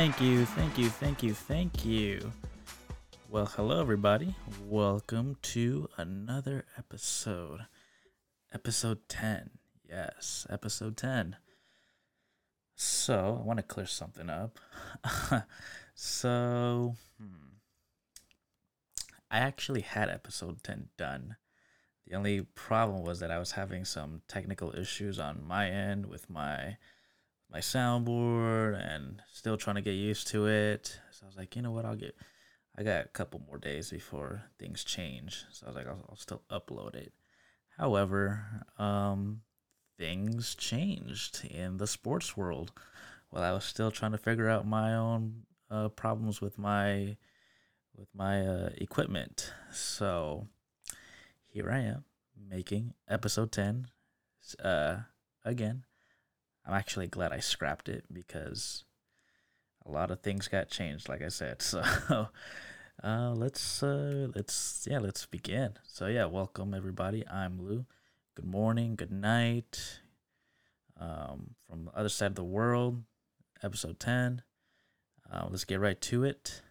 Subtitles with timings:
[0.00, 2.32] Thank you, thank you, thank you, thank you.
[3.28, 4.34] Well, hello, everybody.
[4.64, 7.66] Welcome to another episode.
[8.50, 9.50] Episode 10.
[9.86, 11.36] Yes, episode 10.
[12.74, 14.58] So, I want to clear something up.
[15.94, 17.56] so, hmm,
[19.30, 21.36] I actually had episode 10 done.
[22.06, 26.30] The only problem was that I was having some technical issues on my end with
[26.30, 26.78] my
[27.50, 31.00] my soundboard and still trying to get used to it.
[31.10, 32.14] So I was like, you know what, I'll get
[32.78, 35.44] I got a couple more days before things change.
[35.52, 37.12] So I was like, I'll, I'll still upload it.
[37.76, 39.42] However, um,
[39.98, 42.72] things changed in the sports world
[43.28, 47.16] while I was still trying to figure out my own uh, problems with my
[47.96, 49.52] with my uh, equipment.
[49.72, 50.46] So
[51.46, 52.04] here I am
[52.48, 53.88] making episode 10
[54.64, 54.96] uh,
[55.44, 55.84] again.
[56.70, 58.84] I'm actually glad I scrapped it because
[59.84, 61.62] a lot of things got changed, like I said.
[61.62, 62.28] So
[63.02, 65.72] uh, let's uh, let's yeah let's begin.
[65.82, 67.26] So yeah, welcome everybody.
[67.26, 67.86] I'm Lou.
[68.36, 70.00] Good morning, good night.
[70.96, 73.02] Um, from the other side of the world,
[73.64, 74.42] episode ten.
[75.28, 76.62] Uh, let's get right to it.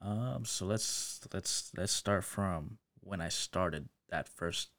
[0.00, 4.70] Um, so let's let's let's start from when I started that first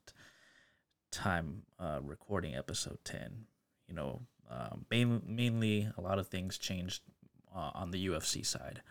[1.12, 3.44] time uh, recording episode ten.
[3.86, 7.02] You know, um, main, mainly a lot of things changed
[7.54, 8.82] uh, on the UFC side.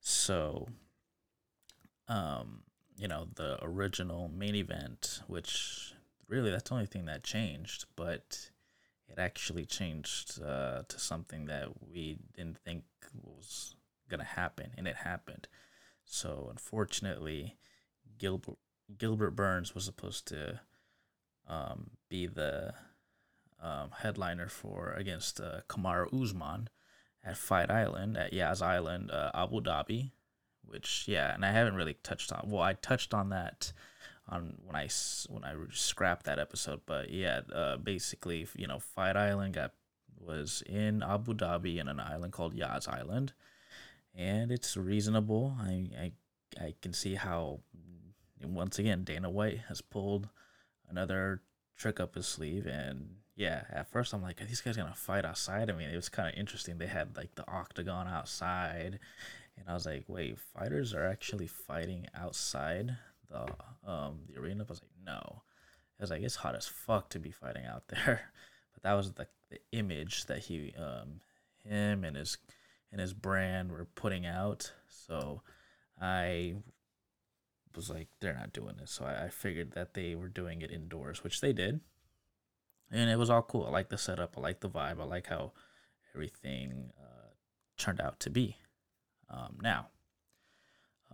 [0.00, 0.68] So,
[2.08, 2.62] um,
[2.96, 5.94] you know, the original main event, which
[6.28, 8.50] really that's the only thing that changed, but
[9.08, 12.84] it actually changed uh, to something that we didn't think
[13.20, 13.74] was
[14.08, 15.48] gonna happen, and it happened.
[16.04, 17.56] So unfortunately,
[18.18, 18.58] Gilbert
[18.98, 20.60] Gilbert Burns was supposed to
[21.48, 22.74] um, be the
[23.62, 26.68] um, headliner for against uh, Kamaru Usman
[27.24, 30.12] at Fight Island at Yas Island, uh, Abu Dhabi.
[30.64, 32.48] Which yeah, and I haven't really touched on.
[32.48, 33.72] Well, I touched on that
[34.28, 34.88] on when I
[35.28, 39.72] when I scrapped that episode, but yeah, uh, basically you know Fight Island got
[40.18, 43.32] was in Abu Dhabi in an island called Yas Island,
[44.14, 45.56] and it's reasonable.
[45.60, 46.12] I I
[46.60, 47.60] I can see how
[48.42, 50.28] once again Dana White has pulled
[50.88, 51.42] another
[51.76, 55.24] trick up his sleeve and yeah, at first I'm like, are these guys gonna fight
[55.24, 55.70] outside?
[55.70, 56.76] I mean, it was kind of interesting.
[56.76, 58.98] They had like the octagon outside,
[59.56, 62.98] and I was like, wait, fighters are actually fighting outside
[63.30, 63.46] the
[63.90, 64.64] um the arena.
[64.64, 65.42] I was like, no.
[65.98, 68.30] I was like, it's hot as fuck to be fighting out there,
[68.74, 71.22] but that was the the image that he um
[71.64, 72.36] him and his
[72.92, 74.70] and his brand were putting out.
[74.86, 75.40] So
[75.98, 76.56] I
[77.74, 78.90] was like, they're not doing this.
[78.90, 81.80] So I, I figured that they were doing it indoors, which they did
[82.90, 83.66] and it was all cool.
[83.66, 84.36] I like the setup.
[84.36, 85.00] I like the vibe.
[85.00, 85.52] I like how
[86.14, 87.30] everything uh,
[87.78, 88.56] turned out to be.
[89.28, 89.88] Um, now,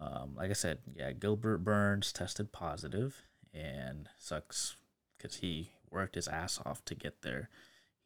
[0.00, 3.22] um, like I said, yeah, Gilbert Burns tested positive,
[3.52, 4.76] and sucks
[5.16, 7.48] because he worked his ass off to get there.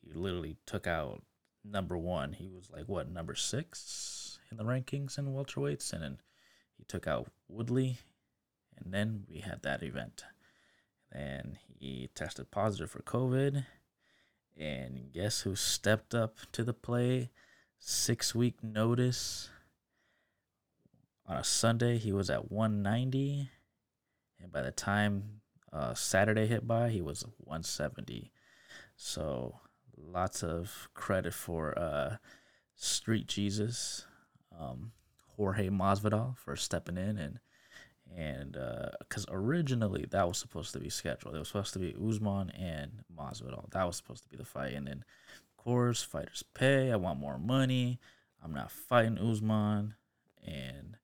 [0.00, 1.22] He literally took out
[1.64, 2.32] number one.
[2.34, 6.18] He was like what number six in the rankings in welterweights, and then
[6.76, 7.98] he took out Woodley,
[8.76, 10.24] and then we had that event.
[11.12, 13.64] And he tested positive for COVID.
[14.58, 17.30] And guess who stepped up to the play?
[17.78, 19.48] Six week notice.
[21.26, 23.48] On a Sunday, he was at 190.
[24.40, 25.40] And by the time
[25.72, 28.32] uh, Saturday hit by, he was 170.
[28.96, 29.60] So
[29.96, 32.16] lots of credit for uh,
[32.74, 34.06] Street Jesus,
[34.58, 34.92] um,
[35.36, 37.40] Jorge Masvidal, for stepping in and
[38.16, 38.56] and
[38.98, 42.50] because uh, originally that was supposed to be scheduled, it was supposed to be Usman
[42.50, 43.70] and Masvidal.
[43.70, 45.04] That was supposed to be the fight, and then
[45.58, 46.90] of course fighters pay.
[46.90, 48.00] I want more money.
[48.42, 49.94] I'm not fighting Usman,
[50.46, 50.96] and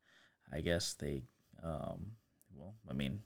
[0.52, 1.22] I guess they,
[1.62, 2.12] um,
[2.54, 3.20] well, I mean,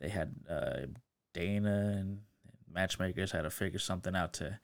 [0.00, 0.86] they had uh,
[1.32, 2.20] Dana and
[2.72, 4.58] matchmakers had to figure something out to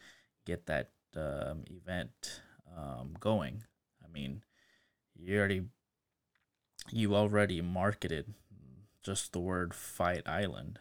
[0.45, 2.41] get that um, event
[2.77, 3.63] um, going.
[4.05, 4.43] I mean,
[5.17, 5.63] you already
[6.91, 8.35] you already marketed
[9.03, 10.79] just the word Fight Island.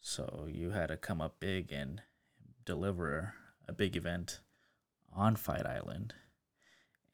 [0.00, 2.02] So you had to come up big and
[2.64, 3.34] deliver
[3.66, 4.40] a big event
[5.12, 6.14] on Fight Island.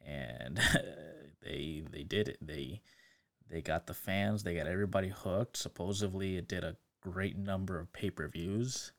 [0.05, 0.61] And
[1.43, 2.39] they they did it.
[2.41, 2.81] They
[3.49, 5.57] they got the fans, they got everybody hooked.
[5.57, 8.93] Supposedly it did a great number of pay-per-views.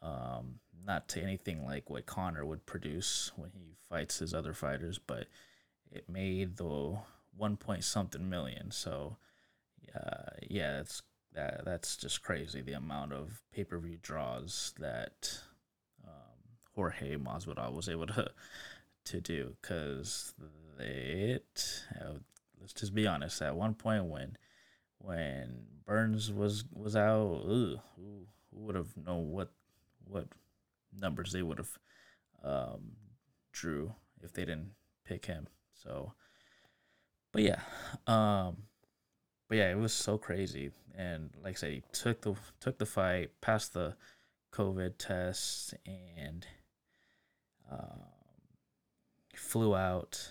[0.00, 4.98] Um, not to anything like what Conor would produce when he fights his other fighters,
[4.98, 5.26] but
[5.90, 6.98] it made the
[7.36, 8.70] one point something million.
[8.70, 9.16] So,
[9.94, 11.02] uh, yeah, that's
[11.34, 12.62] that that's just crazy.
[12.62, 15.38] The amount of pay per view draws that
[16.06, 18.30] um, Jorge Masvidal was able to
[19.06, 20.34] to do because
[20.78, 21.84] it.
[22.00, 22.18] Uh,
[22.60, 23.42] let's just be honest.
[23.42, 24.36] At one point, when
[24.98, 29.52] when Burns was was out, ugh, who, who would have known what
[30.06, 30.28] what
[30.98, 31.78] numbers they would have
[32.42, 32.92] um,
[33.52, 34.72] drew if they didn't
[35.04, 35.48] pick him.
[35.72, 36.12] So,
[37.34, 37.58] but yeah,
[38.06, 38.56] um,
[39.48, 40.70] but yeah, it was so crazy.
[40.96, 43.96] And like I said, he took the took the fight, passed the
[44.52, 46.46] COVID test, and
[47.70, 48.02] um,
[49.34, 50.30] flew out.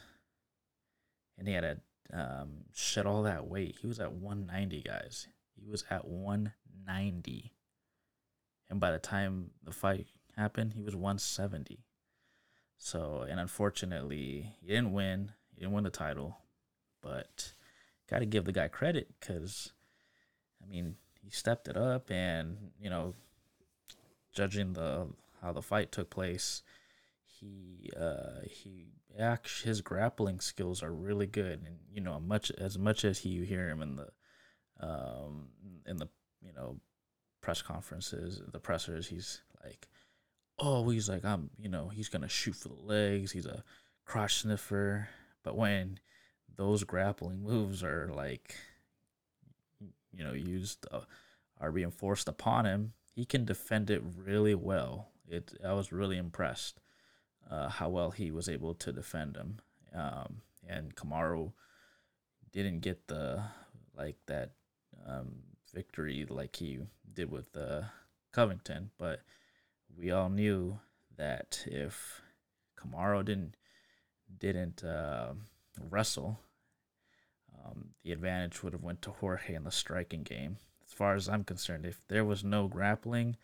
[1.38, 1.78] And he had to
[2.18, 3.76] um, shed all that weight.
[3.82, 5.28] He was at 190, guys.
[5.56, 7.52] He was at 190.
[8.70, 10.08] And by the time the fight
[10.38, 11.80] happened, he was 170.
[12.78, 15.32] So, and unfortunately, he didn't win.
[15.54, 16.38] He didn't win the title,
[17.04, 17.54] but
[18.10, 19.74] got to give the guy credit because,
[20.64, 23.14] I mean, he stepped it up, and you know,
[24.34, 25.08] judging the
[25.42, 26.64] how the fight took place,
[27.26, 28.88] he uh, he
[29.20, 33.30] actually his grappling skills are really good, and you know, much as much as he
[33.30, 34.10] you hear him in the
[34.80, 35.50] um
[35.86, 36.08] in the
[36.42, 36.80] you know
[37.42, 39.88] press conferences, the pressers, he's like
[40.60, 43.32] oh, he's like, I'm, you know, he's gonna shoot for the legs.
[43.32, 43.64] He's a
[44.06, 45.10] crotch sniffer.
[45.44, 46.00] But when
[46.56, 48.56] those grappling moves are like,
[50.12, 51.02] you know, used, uh,
[51.60, 55.10] are being forced upon him, he can defend it really well.
[55.28, 56.80] It, I was really impressed
[57.50, 59.60] uh, how well he was able to defend him.
[59.94, 61.54] Um, and Kamaru
[62.52, 63.44] didn't get the
[63.96, 64.52] like that
[65.08, 65.36] um,
[65.74, 66.80] victory like he
[67.14, 67.82] did with uh,
[68.32, 69.22] Covington, but
[69.96, 70.80] we all knew
[71.18, 72.22] that if
[72.78, 73.56] Kamaru didn't
[74.40, 75.34] didn't uh,
[75.80, 76.40] wrestle,
[77.64, 80.58] um, the advantage would have went to Jorge in the striking game.
[80.86, 83.38] As far as I'm concerned, if there was no grappling,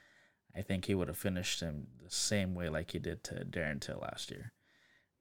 [0.55, 3.79] I think he would have finished him the same way like he did to Darren
[3.79, 4.51] Till last year.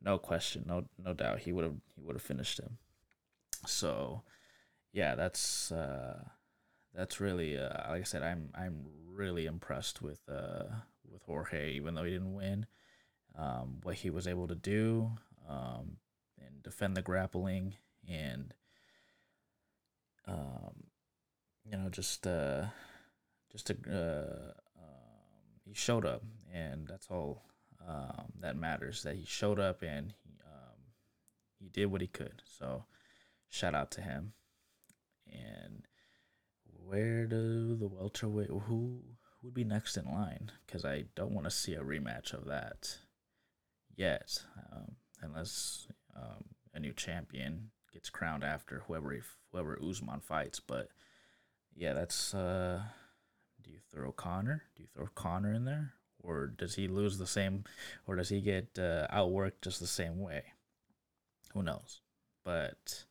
[0.00, 2.78] No question, no no doubt, he would have he would have finished him.
[3.66, 4.22] So,
[4.92, 6.22] yeah, that's uh,
[6.94, 10.64] that's really uh, like I said, I'm I'm really impressed with uh,
[11.10, 12.66] with Jorge, even though he didn't win.
[13.36, 15.12] Um, what he was able to do
[15.48, 15.98] um,
[16.46, 17.74] and defend the grappling
[18.08, 18.54] and
[20.26, 20.84] um,
[21.64, 22.64] you know just uh,
[23.50, 27.42] just to uh, um, he showed up and that's all
[27.86, 30.76] um, that matters that he showed up and he, um,
[31.58, 32.42] he did what he could.
[32.44, 32.84] So
[33.48, 34.32] shout out to him.
[35.30, 35.86] And
[36.64, 39.00] where do the welterweight who
[39.42, 40.50] would be next in line?
[40.66, 42.96] Because I don't want to see a rematch of that
[43.94, 44.42] yet,
[44.72, 45.86] um, unless
[46.20, 46.44] um,
[46.74, 49.16] a new champion gets crowned after whoever
[49.52, 50.60] whoever Usman fights.
[50.60, 50.88] But
[51.74, 52.34] yeah, that's.
[52.34, 52.82] Uh,
[53.62, 54.62] do you throw Conor?
[54.76, 55.92] Do you throw Conor in there,
[56.22, 57.64] or does he lose the same,
[58.06, 60.44] or does he get uh, outworked just the same way?
[61.54, 62.00] Who knows?
[62.44, 63.04] But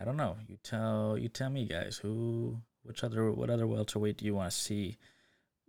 [0.00, 0.36] I don't know.
[0.46, 1.98] You tell you tell me, guys.
[1.98, 4.98] Who, which other, what other welterweight do you want to see?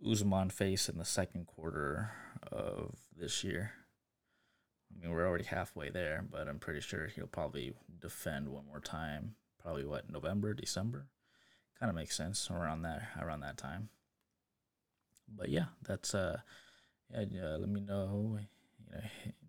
[0.08, 2.12] Usman face in the second quarter
[2.50, 3.72] of this year.
[4.90, 8.80] I mean, we're already halfway there, but I'm pretty sure he'll probably defend one more
[8.80, 9.34] time.
[9.62, 11.06] Probably what November, December,
[11.78, 13.88] kind of makes sense around that around that time.
[15.28, 16.40] But yeah, that's uh,
[17.12, 17.54] yeah.
[17.54, 18.38] Uh, let me know.
[18.40, 19.02] You know,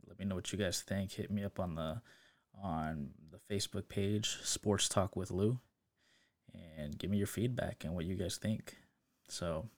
[0.07, 1.13] let me know what you guys think.
[1.13, 2.01] Hit me up on the
[2.61, 5.59] on the Facebook page, Sports Talk with Lou,
[6.77, 8.75] and give me your feedback and what you guys think.
[9.27, 9.69] So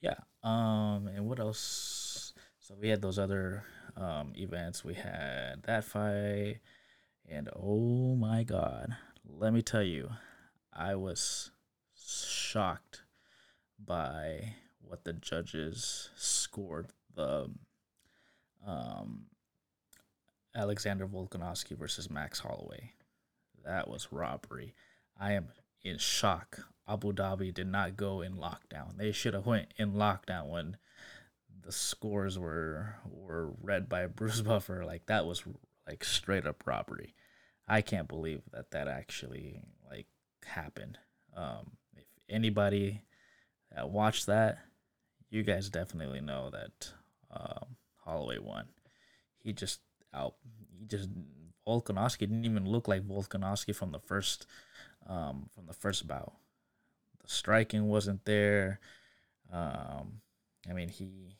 [0.00, 0.16] yeah.
[0.42, 2.32] Um, and what else?
[2.58, 3.64] So we had those other
[3.96, 4.84] um events.
[4.84, 6.60] We had that fight,
[7.28, 10.10] and oh my god, let me tell you,
[10.72, 11.50] I was
[11.96, 13.02] shocked
[13.78, 17.50] by what the judges scored the
[18.66, 19.26] um
[20.54, 22.92] Alexander Volkanovski versus Max Holloway.
[23.64, 24.74] That was robbery.
[25.18, 25.48] I am
[25.82, 26.60] in shock.
[26.88, 28.96] Abu Dhabi did not go in lockdown.
[28.96, 30.76] They should have went in lockdown when
[31.70, 34.84] the scores were were read by Bruce Buffer.
[34.84, 35.44] Like that was
[35.86, 37.14] like straight up robbery.
[37.68, 40.06] I can't believe that that actually like
[40.44, 40.98] happened.
[41.36, 43.02] Um, if anybody
[43.72, 44.58] that watched that,
[45.30, 46.92] you guys definitely know that
[47.30, 48.66] um, Holloway won.
[49.38, 49.78] He just
[50.12, 50.34] out.
[50.76, 51.08] He just
[51.64, 54.44] Volkanovski didn't even look like Volkanovski from the first
[55.06, 56.32] um, from the first bout.
[57.22, 58.80] The striking wasn't there.
[59.52, 60.22] Um,
[60.68, 61.36] I mean, he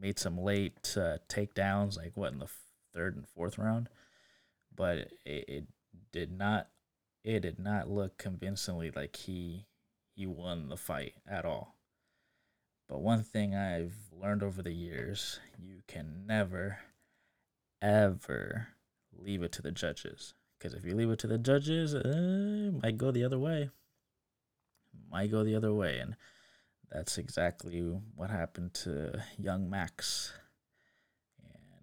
[0.00, 2.50] made some late uh, takedowns, like what in the
[2.92, 3.88] third and fourth round,
[4.74, 5.64] but it, it
[6.12, 6.68] did not.
[7.22, 9.66] It did not look convincingly like he
[10.14, 11.76] he won the fight at all.
[12.88, 16.78] But one thing I've learned over the years, you can never,
[17.80, 18.68] ever
[19.10, 20.34] leave it to the judges.
[20.58, 23.70] Because if you leave it to the judges, uh, it might go the other way.
[25.10, 26.16] Might go the other way, and
[26.94, 27.80] that's exactly
[28.14, 30.32] what happened to young Max.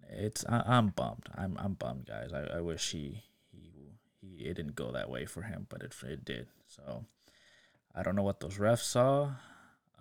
[0.08, 1.28] And it's I, I'm bummed.
[1.36, 2.32] I'm I'm bummed, guys.
[2.32, 5.94] I, I wish he he he it didn't go that way for him, but it
[6.04, 6.46] it did.
[6.66, 7.04] So
[7.94, 9.32] I don't know what those refs saw.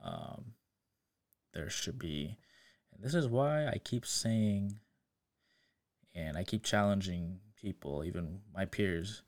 [0.02, 0.54] Um,
[1.54, 2.38] there should be,
[2.94, 4.80] and this is why I keep saying,
[6.16, 9.24] and I keep challenging people, even my peers,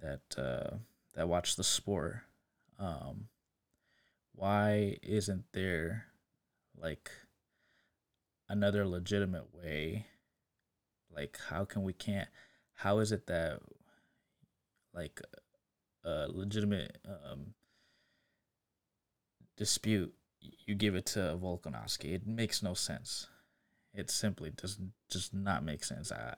[0.00, 0.76] that uh,
[1.14, 2.20] that watch the sport.
[2.78, 3.28] Um,
[4.34, 6.06] why isn't there
[6.76, 7.10] like
[8.48, 10.06] another legitimate way?
[11.14, 12.28] Like, how can we can't?
[12.74, 13.60] How is it that
[14.94, 15.20] like
[16.04, 17.54] a legitimate um,
[19.56, 20.14] dispute
[20.66, 22.14] you give it to Volkanovski.
[22.14, 23.28] It makes no sense.
[23.94, 24.78] It simply does
[25.10, 26.10] just not make sense.
[26.10, 26.34] I,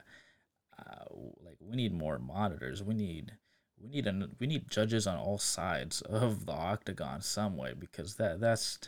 [0.77, 1.03] I,
[1.43, 2.83] like we need more monitors.
[2.83, 3.33] We need
[3.81, 8.15] we need a, we need judges on all sides of the octagon some way because
[8.15, 8.79] that that's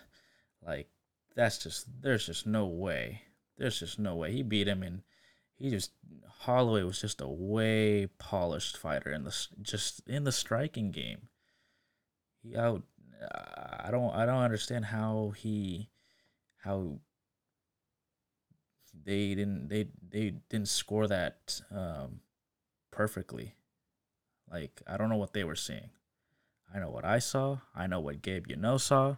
[0.66, 0.90] like
[1.36, 3.22] that's just there's just no way.
[3.58, 4.32] There's just no way.
[4.32, 5.02] He beat him and
[5.56, 5.92] he just
[6.40, 11.30] Holloway was just a way polished fighter in the just in the striking game.
[12.42, 12.84] He out
[13.84, 15.90] I don't I don't understand how he
[16.58, 17.00] how
[19.06, 22.22] they didn't they they didn't score that um,
[22.92, 23.56] perfectly.
[24.52, 25.90] Like I don't know what they were seeing.
[26.74, 27.60] I know what I saw.
[27.76, 29.18] I know what Gabe you know saw,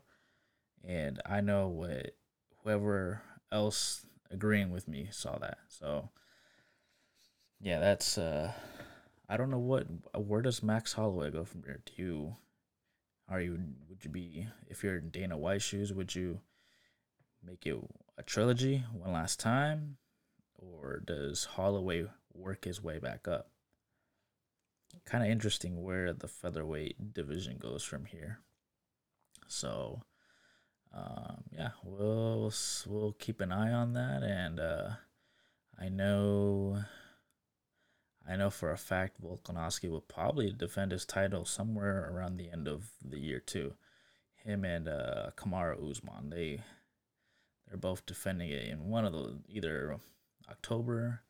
[0.84, 2.16] and I know what
[2.64, 3.22] whoever
[3.52, 5.58] else agreeing with me saw that.
[5.68, 6.10] So
[7.60, 8.54] yeah, that's uh
[9.28, 11.82] I don't know what where does Max Holloway go from here?
[11.86, 12.36] Do you
[13.30, 15.94] are you would you be if you're in Dana White shoes?
[15.94, 16.40] Would you
[17.44, 17.78] make it
[18.18, 19.98] a trilogy one last time,
[20.58, 23.52] or does Holloway work his way back up?
[25.06, 28.40] Kind of interesting where the featherweight division goes from here.
[29.48, 30.04] So,
[30.94, 32.54] um, yeah, we'll
[32.86, 34.90] we'll keep an eye on that, and uh,
[35.80, 36.84] I know
[38.28, 42.68] I know for a fact Volkanovski will probably defend his title somewhere around the end
[42.68, 43.74] of the year too.
[44.36, 46.62] Him and uh, Kamaru Usman, they
[47.68, 49.98] they're both defending it in one of the either
[50.50, 51.22] October,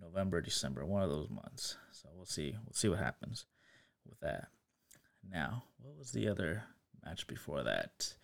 [0.00, 1.76] November, December, one of those months.
[1.92, 2.56] So we'll see.
[2.64, 3.46] We'll see what happens
[4.08, 4.48] with that.
[5.28, 6.64] Now, what was the other
[7.04, 8.14] match before that?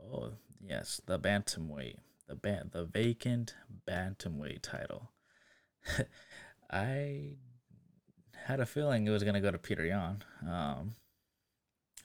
[0.00, 1.96] Oh yes, the bantamweight,
[2.28, 3.54] the ban- the vacant
[3.88, 5.10] bantamweight title.
[6.70, 7.34] I
[8.46, 10.24] had a feeling it was gonna go to Peter Yan.
[10.42, 10.94] Um,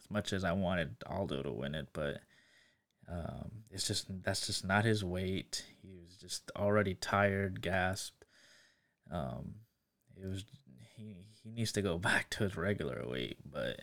[0.04, 2.20] as much as I wanted Aldo to win it, but
[3.10, 5.66] um, it's just that's just not his weight.
[5.82, 8.17] He was just already tired, gasped.
[9.12, 9.56] Um,
[10.22, 10.46] it was
[10.96, 13.82] he he needs to go back to his regular weight, but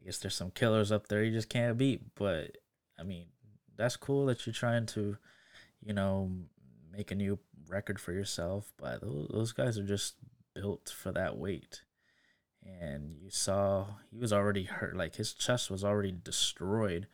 [0.00, 2.02] I guess there's some killers up there he just can't beat.
[2.14, 2.58] But
[2.98, 3.26] I mean,
[3.76, 5.16] that's cool that you're trying to,
[5.80, 6.30] you know,
[6.92, 8.72] make a new record for yourself.
[8.76, 10.14] But those, those guys are just
[10.54, 11.82] built for that weight
[12.64, 17.06] and you saw he was already hurt like his chest was already destroyed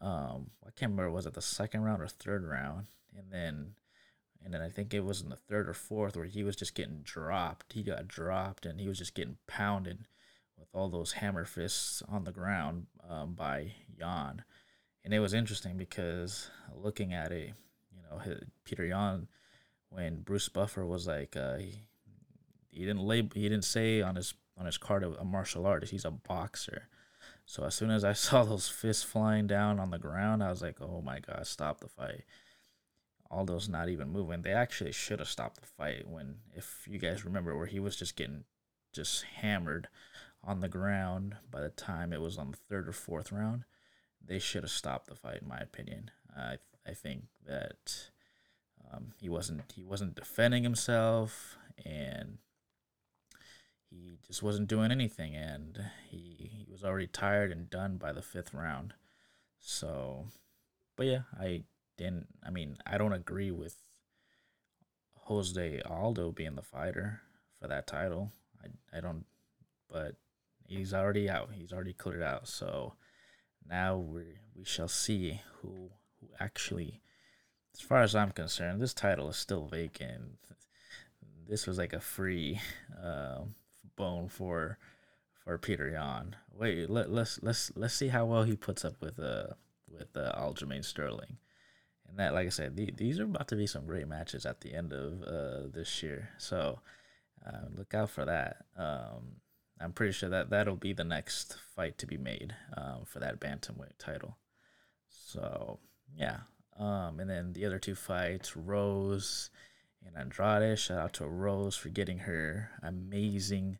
[0.00, 3.72] um i can't remember was it the second round or third round and then
[4.48, 6.74] and then i think it was in the third or fourth where he was just
[6.74, 10.06] getting dropped he got dropped and he was just getting pounded
[10.58, 14.44] with all those hammer fists on the ground um, by Yan.
[15.04, 17.54] And it was interesting because looking at it,
[17.94, 19.28] you know, Peter Yan,
[19.90, 21.82] when Bruce Buffer was like, uh, he,
[22.70, 25.92] he didn't label, he didn't say on his on his card a martial artist.
[25.92, 26.88] He's a boxer.
[27.46, 30.60] So as soon as I saw those fists flying down on the ground, I was
[30.60, 32.24] like, "Oh my god, stop the fight!"
[33.30, 34.42] Aldo's not even moving.
[34.42, 37.96] They actually should have stopped the fight when, if you guys remember, where he was
[37.96, 38.44] just getting
[38.92, 39.88] just hammered
[40.42, 41.36] on the ground.
[41.50, 43.64] By the time it was on the third or fourth round,
[44.24, 46.10] they should have stopped the fight, in my opinion.
[46.34, 46.56] I
[46.86, 48.10] I think that
[48.92, 52.38] um, he wasn't he wasn't defending himself and
[53.90, 58.22] he just wasn't doing anything and he he was already tired and done by the
[58.22, 58.94] fifth round
[59.58, 60.26] so
[60.96, 61.62] but yeah i
[61.98, 63.76] didn't i mean i don't agree with
[65.24, 67.20] jose aldo being the fighter
[67.60, 68.32] for that title.
[68.62, 69.24] I, I don't
[69.90, 70.16] but
[70.66, 71.50] he's already out.
[71.54, 72.46] He's already cleared out.
[72.48, 72.94] So
[73.68, 74.22] now we
[74.56, 75.90] we shall see who
[76.20, 77.00] who actually
[77.72, 80.38] as far as i'm concerned this title is still vacant.
[81.48, 82.60] This was like a free
[83.02, 83.40] uh,
[83.96, 84.78] bone for
[85.44, 86.36] for Peter Yan.
[86.52, 89.46] Wait, let let's let's let's see how well he puts up with uh
[89.90, 91.38] with uh, Aljamain Sterling,
[92.08, 94.60] and that, like I said, the, these are about to be some great matches at
[94.60, 96.30] the end of uh, this year.
[96.38, 96.80] So
[97.46, 98.64] uh, look out for that.
[98.76, 99.40] Um,
[99.80, 103.40] I'm pretty sure that that'll be the next fight to be made um, for that
[103.40, 104.36] bantamweight title.
[105.08, 105.78] So
[106.16, 106.38] yeah,
[106.78, 109.50] um, and then the other two fights, Rose
[110.04, 110.78] and Andrade.
[110.78, 113.78] Shout out to Rose for getting her amazing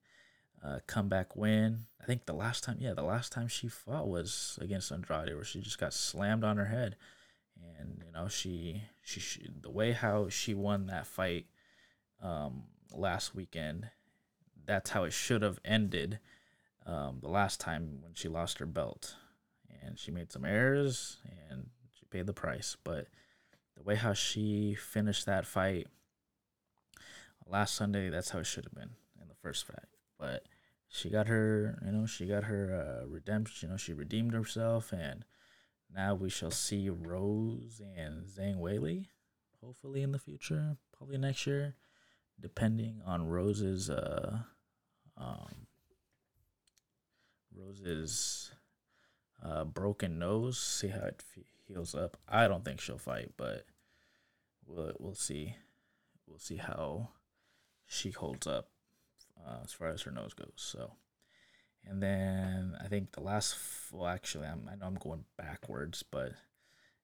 [0.65, 1.87] uh, comeback win.
[2.01, 5.45] I think the last time, yeah, the last time she fought was against Andrade, where
[5.45, 6.97] she just got slammed on her head,
[7.79, 11.47] and you know she she, she the way how she won that fight
[12.23, 13.91] um, last weekend,
[14.67, 16.19] that's how it should have ended
[16.87, 19.15] um, the last time when she lost her belt,
[19.83, 21.19] and she made some errors
[21.51, 23.07] and she paid the price, but
[23.77, 25.87] the way how she finished that fight
[27.47, 29.87] last Sunday, that's how it should have been in the first fight.
[30.19, 30.45] But
[30.89, 33.69] she got her, you know, she got her uh, redemption.
[33.69, 35.25] You know, she redeemed herself, and
[35.95, 39.07] now we shall see Rose and Zhang Weili,
[39.63, 41.75] hopefully in the future, probably next year,
[42.41, 44.41] depending on Rose's, uh,
[45.17, 45.67] um,
[47.55, 48.53] Rose's,
[49.43, 50.59] uh, broken nose.
[50.59, 51.23] See how it
[51.67, 52.17] heals up.
[52.29, 53.65] I don't think she'll fight, but
[54.67, 55.57] we'll we'll see.
[56.27, 57.09] We'll see how
[57.87, 58.69] she holds up
[59.47, 60.53] uh, as far as her nose goes.
[60.57, 60.93] So,
[61.89, 63.57] and then I think the last,
[63.93, 66.33] well, actually, I'm, I know I'm going backwards, but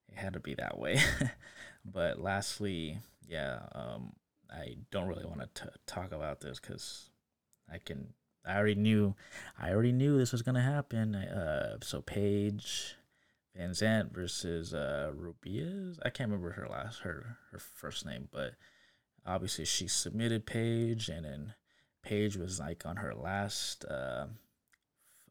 [0.08, 1.00] it had to be that way.
[1.84, 4.12] but lastly, yeah, um,
[4.50, 7.10] I don't really want to talk about this because
[7.72, 8.14] I can.
[8.46, 9.14] I already knew.
[9.58, 11.14] I already knew this was gonna happen.
[11.14, 12.96] Uh, so Paige
[13.56, 15.98] Van Zant versus uh Ribas.
[16.04, 18.52] I can't remember her last her her first name, but
[19.24, 21.54] obviously she submitted Paige, and then
[22.02, 23.86] Paige was like on her last.
[23.86, 24.26] Uh,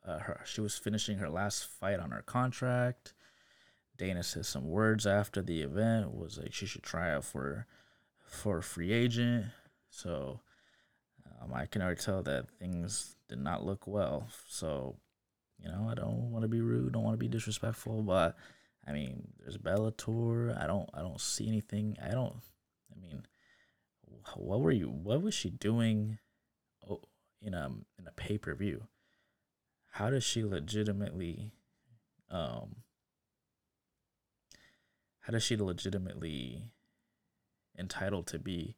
[0.05, 3.13] uh, her she was finishing her last fight on her contract.
[3.97, 7.67] Dana says some words after the event was like she should try out for
[8.25, 9.45] for a free agent.
[9.89, 10.41] So
[11.41, 14.27] um, I can already tell that things did not look well.
[14.47, 14.97] So
[15.59, 18.35] you know I don't want to be rude, don't want to be disrespectful, but
[18.85, 20.61] I mean there's Bellator.
[20.61, 21.97] I don't I don't see anything.
[22.03, 22.35] I don't.
[22.91, 23.23] I mean
[24.35, 26.17] what were you what was she doing
[26.89, 27.01] oh,
[27.41, 28.87] in a in a pay-per-view
[29.93, 31.51] how does she legitimately
[32.29, 32.77] um
[35.21, 36.71] how does she legitimately
[37.77, 38.75] entitled to be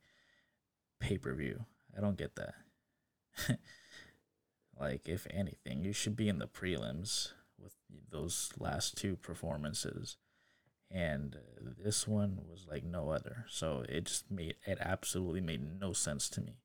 [1.00, 1.66] pay-per-view
[1.98, 2.56] i don't get that
[4.80, 7.74] like if anything you should be in the prelims with
[8.12, 10.18] those last two performances
[10.92, 11.38] and
[11.84, 13.46] this one was like no other.
[13.50, 16.60] So it just made it absolutely made no sense to me.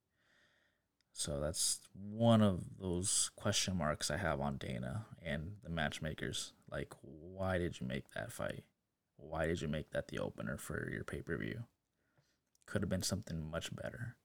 [1.21, 6.55] So that's one of those question marks I have on Dana and the matchmakers.
[6.73, 8.65] Like, why did you make that fight?
[9.19, 11.65] Why did you make that the opener for your pay per view?
[12.65, 14.17] Could have been something much better.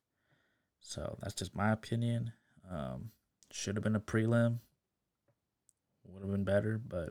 [0.80, 2.32] So that's just my opinion.
[2.72, 3.12] Um,
[3.52, 4.60] should have been a prelim.
[6.06, 7.10] Would have been better, but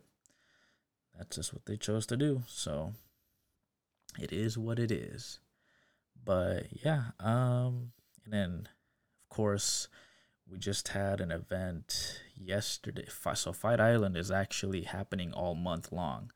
[1.14, 2.42] that's just what they chose to do.
[2.46, 2.94] So
[4.18, 5.40] it is what it is.
[6.24, 7.92] But yeah, um,
[8.24, 8.68] and then
[9.34, 9.88] course
[10.48, 13.06] we just had an event yesterday.
[13.34, 16.30] So Fight Island is actually happening all month long.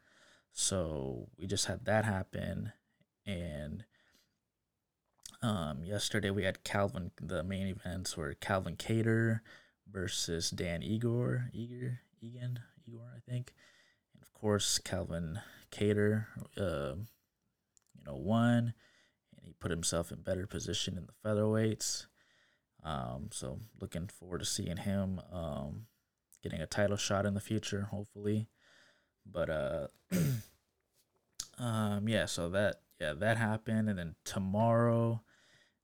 [0.51, 2.73] So we just had that happen,
[3.25, 3.85] and
[5.43, 7.13] um, yesterday we had Calvin.
[7.23, 9.41] The main events were Calvin Kattar
[9.89, 13.53] versus Dan Igor, Igor, Egan, Igor, I think
[14.15, 15.39] And of course, Calvin
[15.71, 16.97] Kattar, uh,
[17.95, 18.75] you know, won,
[19.37, 22.07] and he put himself in better position in the featherweights.
[22.85, 25.87] Um, so looking forward to seeing him um,
[26.43, 28.49] getting a title shot in the future, hopefully.
[29.31, 29.87] But uh,
[31.59, 35.23] um, yeah, so that yeah that happened, and then tomorrow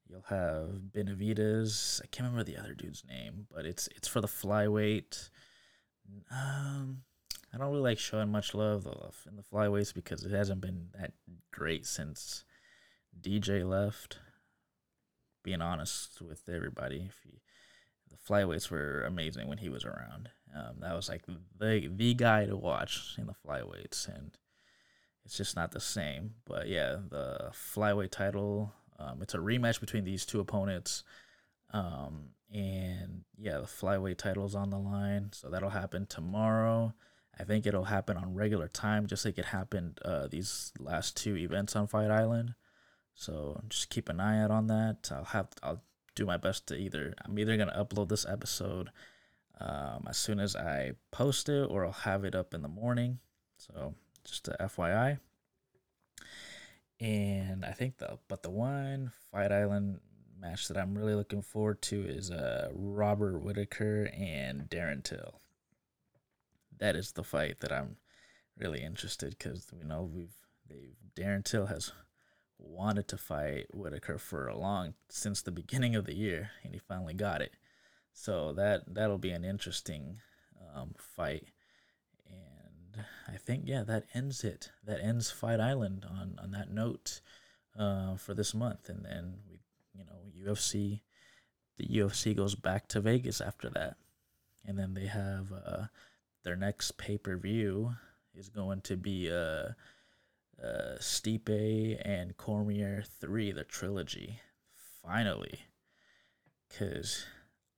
[0.09, 2.01] you'll have Benavides.
[2.03, 5.31] I can't remember the other dude's name, but it's it's for the flyweight.
[6.31, 7.03] Um,
[7.53, 8.87] I don't really like showing much love
[9.29, 11.13] in the flyweights because it hasn't been that
[11.53, 12.45] great since
[13.21, 14.19] DJ left.
[15.45, 17.41] Being honest with everybody, he,
[18.11, 20.31] the flyweights were amazing when he was around.
[20.57, 24.37] Um, that was like the the guy to watch in the flyweights, and
[25.25, 26.35] it's just not the same.
[26.45, 31.05] But yeah, the flyweight title, um, it's a rematch between these two opponents.
[31.73, 36.95] Um, and yeah, the flyweight title's on the line, so that'll happen tomorrow.
[37.39, 41.37] I think it'll happen on regular time, just like it happened uh, these last two
[41.37, 42.55] events on Fight Island.
[43.15, 45.11] So just keep an eye out on that.
[45.13, 45.83] I'll have I'll
[46.15, 48.91] do my best to either I'm either gonna upload this episode
[49.61, 53.19] um, as soon as I post it, or I'll have it up in the morning.
[53.57, 55.19] So just a FYI.
[57.01, 60.01] and I think the but the one Fight Island
[60.39, 65.41] match that I'm really looking forward to is uh Robert Whitaker and Darren Till.
[66.79, 67.97] That is the fight that I'm
[68.59, 70.35] really interested because you know we've
[70.69, 71.93] they've Darren Till has
[72.59, 76.79] wanted to fight Whitaker for a long since the beginning of the year, and he
[76.79, 77.53] finally got it.
[78.13, 80.19] So that that'll be an interesting
[80.75, 81.49] um, fight,
[82.29, 84.71] and I think yeah that ends it.
[84.85, 87.21] That ends Fight Island on on that note
[87.79, 89.59] uh, for this month, and then we
[89.95, 91.01] you know UFC,
[91.77, 93.97] the UFC goes back to Vegas after that,
[94.65, 95.85] and then they have uh,
[96.45, 97.95] their next pay per view
[98.35, 99.69] is going to be uh
[100.63, 104.41] uh, Stipe and Cormier 3, the trilogy.
[105.03, 105.61] Finally.
[106.69, 107.27] Because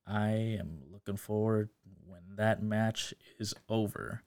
[0.05, 1.69] I am looking forward
[2.05, 4.23] when that match is over.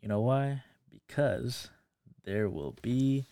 [0.00, 0.62] You know why?
[0.90, 1.70] Because
[2.24, 3.26] there will be.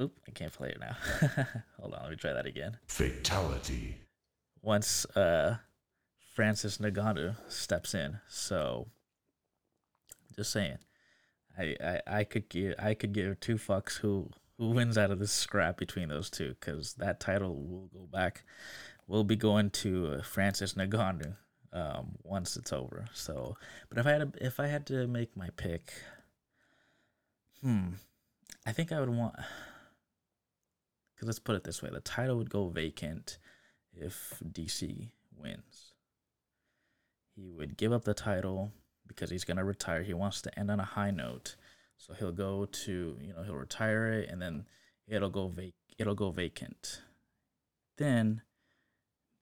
[0.00, 0.96] Oop, I can't play it now.
[1.80, 2.78] Hold on, let me try that again.
[2.86, 3.96] Fatality.
[4.62, 5.56] Once uh,
[6.34, 8.18] Francis Ngannou steps in.
[8.28, 8.88] So,
[10.34, 10.78] just saying
[11.60, 15.32] I, I, could give I could give two fucks who who wins out of this
[15.32, 18.44] scrap between those two because that title will go back,
[19.06, 21.34] will be going to uh, Francis Ngannou
[21.72, 23.06] um, once it's over.
[23.14, 23.56] So,
[23.88, 25.92] but if I had to, if I had to make my pick,
[27.62, 27.94] hmm,
[28.66, 29.34] I think I would want.
[31.14, 33.38] Because let's put it this way: the title would go vacant
[33.94, 35.92] if DC wins.
[37.34, 38.72] He would give up the title
[39.14, 40.02] because he's gonna retire.
[40.02, 41.56] He wants to end on a high note,
[41.98, 44.66] so he'll go to you know he'll retire it, and then
[45.06, 47.02] it'll go vac it'll go vacant.
[47.98, 48.42] Then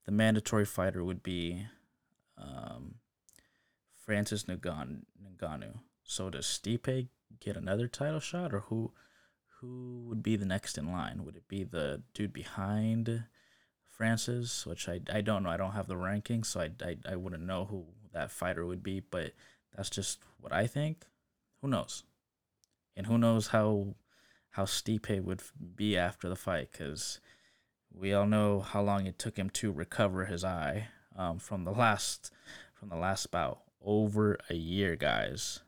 [0.06, 1.66] the mandatory fighter would be
[2.36, 2.96] um,
[3.94, 5.74] Francis Ngannou.
[6.02, 7.08] So does Stipe
[7.40, 8.92] get another title shot, or who
[9.60, 11.24] who would be the next in line?
[11.24, 13.24] Would it be the dude behind
[13.98, 15.50] Francis, which I, I don't know.
[15.50, 18.80] I don't have the rankings, so I, I, I wouldn't know who that fighter would
[18.80, 19.00] be.
[19.00, 19.32] But
[19.78, 21.06] that's just what I think.
[21.62, 22.02] Who knows?
[22.96, 23.94] And who knows how
[24.50, 25.40] how Stipe would
[25.76, 26.72] be after the fight?
[26.72, 27.20] Because
[27.94, 31.70] we all know how long it took him to recover his eye um, from the
[31.70, 32.32] last
[32.74, 33.60] from the last bout.
[33.80, 35.60] Over a year, guys.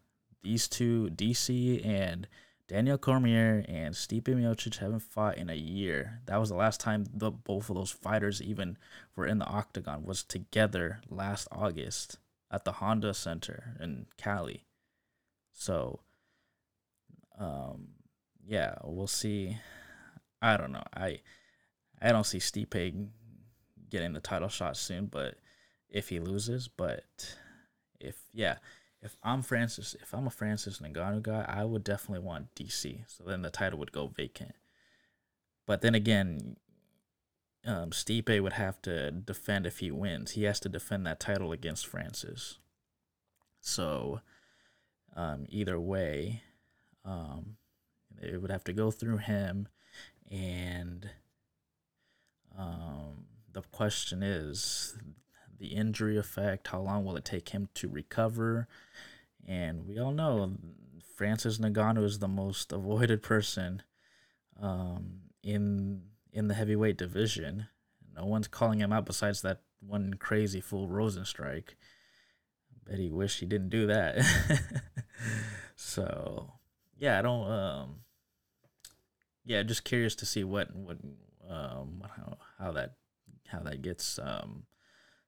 [0.43, 2.27] These two, DC and
[2.67, 6.21] Daniel Cormier and Stipe Miocic haven't fought in a year.
[6.27, 8.77] That was the last time the both of those fighters even
[9.15, 12.19] were in the octagon was together last August
[12.51, 14.67] at the Honda Center in Cali.
[15.53, 16.01] So,
[17.39, 17.89] um,
[18.45, 19.59] yeah, we'll see.
[20.43, 20.85] I don't know.
[20.95, 21.21] I
[22.01, 23.09] I don't see Stipe
[23.91, 25.37] getting the title shot soon, but
[25.89, 27.37] if he loses, but
[27.99, 28.57] if yeah,
[29.03, 33.05] if I'm Francis, if I'm a Francis Ngannou guy, I would definitely want DC.
[33.07, 34.55] So then the title would go vacant.
[35.67, 36.57] But then again,
[37.67, 40.33] um, Stipe would have to defend if he wins.
[40.33, 42.59] He has to defend that title against Francis.
[43.61, 44.21] So,
[45.15, 46.43] um, either way,
[47.05, 47.57] um,
[48.21, 49.69] it would have to go through him.
[50.31, 51.11] And
[52.59, 54.97] um, the question is
[55.59, 58.69] the injury effect, how long will it take him to recover?
[59.47, 60.53] And we all know
[61.17, 63.83] Francis Ngannou is the most avoided person
[64.61, 67.67] um, in in the heavyweight division.
[68.15, 71.71] No one's calling him out besides that one crazy fool Rozenstruik.
[72.87, 74.25] Bet he wished he didn't do that.
[75.77, 76.53] so
[76.99, 77.51] yeah, I don't.
[77.51, 77.95] Um,
[79.45, 80.99] yeah, just curious to see what what
[81.49, 82.97] um how how that
[83.49, 84.65] how that gets um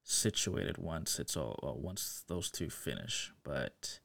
[0.04, 3.32] situated once it's all well, once those two finish.
[3.42, 4.00] But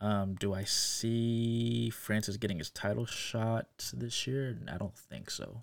[0.00, 4.58] um, do I see Francis getting his title shot this year?
[4.72, 5.62] I don't think so.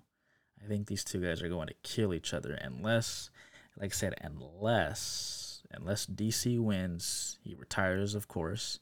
[0.62, 3.30] I think these two guys are going to kill each other unless,
[3.78, 8.80] like I said, unless unless DC wins, he retires, of course,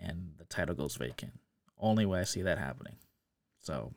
[0.00, 1.32] and the title goes vacant.
[1.78, 2.96] Only way I see that happening.
[3.60, 3.92] So,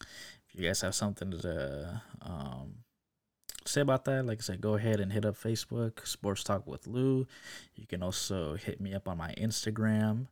[0.00, 2.74] if you guys have something to um,
[3.66, 6.86] say about that, like I said, go ahead and hit up Facebook, Sports Talk with
[6.86, 7.26] Lou.
[7.74, 10.28] You can also hit me up on my Instagram,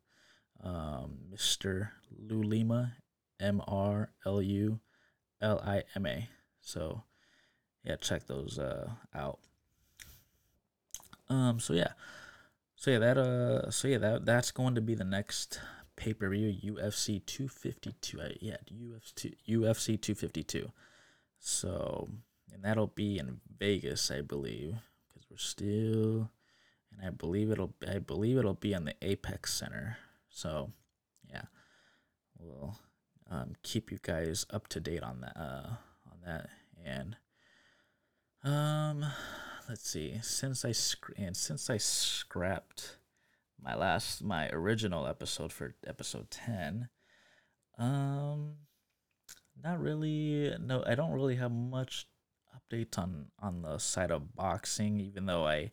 [0.63, 1.91] um, Mr.
[2.11, 2.97] Lou Lima,
[3.41, 4.81] M R L U
[5.41, 6.29] L I M A.
[6.61, 7.03] So
[7.85, 9.39] yeah, check those uh, out.
[11.29, 11.61] Um.
[11.61, 11.93] So yeah.
[12.77, 13.71] So yeah, that uh.
[13.71, 15.61] So yeah, that that's going to be the next
[15.97, 18.21] pay per view UFC two fifty two.
[18.21, 20.71] Uh, yeah, UFC UFC two fifty two.
[21.39, 22.09] So
[22.53, 24.77] and that'll be in Vegas, I believe,
[25.09, 26.31] because we're still,
[26.93, 29.99] and I believe it'll I believe it'll be in the Apex Center.
[30.29, 30.71] So,
[31.29, 31.45] yeah,
[32.39, 32.77] we'll
[33.31, 35.37] um, keep you guys up to date on that.
[35.37, 35.71] Uh,
[36.11, 36.49] on that,
[36.85, 37.17] and
[38.43, 39.05] um,
[39.69, 40.19] let's see.
[40.23, 42.99] Since I sc- and since I scrapped
[43.63, 46.89] my last my original episode for episode ten,
[47.79, 48.55] um,
[49.63, 50.53] not really.
[50.61, 52.07] No, I don't really have much
[52.57, 54.99] updates on on the side of boxing.
[54.99, 55.71] Even though I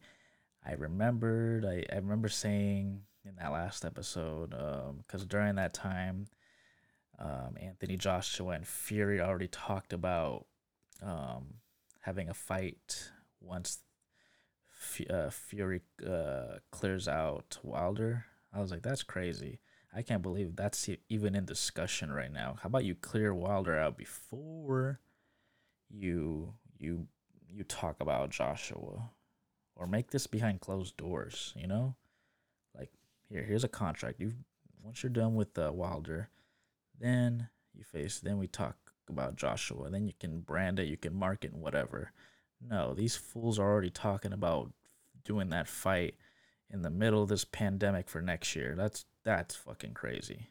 [0.64, 6.28] I remembered I I remember saying in that last episode um because during that time.
[7.20, 10.46] Um, Anthony Joshua and Fury already talked about
[11.02, 11.56] um,
[12.02, 13.80] having a fight once
[14.70, 18.26] F- uh, Fury uh, clears out Wilder.
[18.54, 19.60] I was like, that's crazy.
[19.94, 22.58] I can't believe that's even in discussion right now.
[22.62, 25.00] How about you clear Wilder out before
[25.90, 27.08] you you
[27.50, 29.10] you talk about Joshua,
[29.76, 31.54] or make this behind closed doors?
[31.56, 31.96] You know,
[32.78, 32.92] like
[33.28, 34.20] here here's a contract.
[34.20, 34.34] You
[34.84, 36.30] once you're done with uh, Wilder,
[37.00, 38.20] then you face.
[38.20, 38.76] Then we talk
[39.10, 39.90] about Joshua.
[39.90, 40.88] Then you can brand it.
[40.88, 42.12] You can market whatever.
[42.62, 44.72] No, these fools are already talking about
[45.24, 46.16] doing that fight
[46.70, 48.76] in the middle of this pandemic for next year.
[48.76, 50.50] That's that's fucking crazy.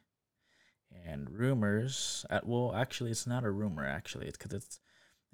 [1.05, 3.85] And rumors, at, well, actually, it's not a rumor.
[3.87, 4.81] Actually, it's because it's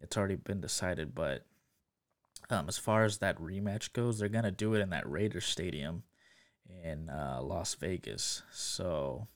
[0.00, 1.14] it's already been decided.
[1.14, 1.46] But
[2.50, 6.04] um, as far as that rematch goes, they're gonna do it in that Raiders stadium
[6.82, 8.42] in uh, Las Vegas.
[8.50, 9.28] So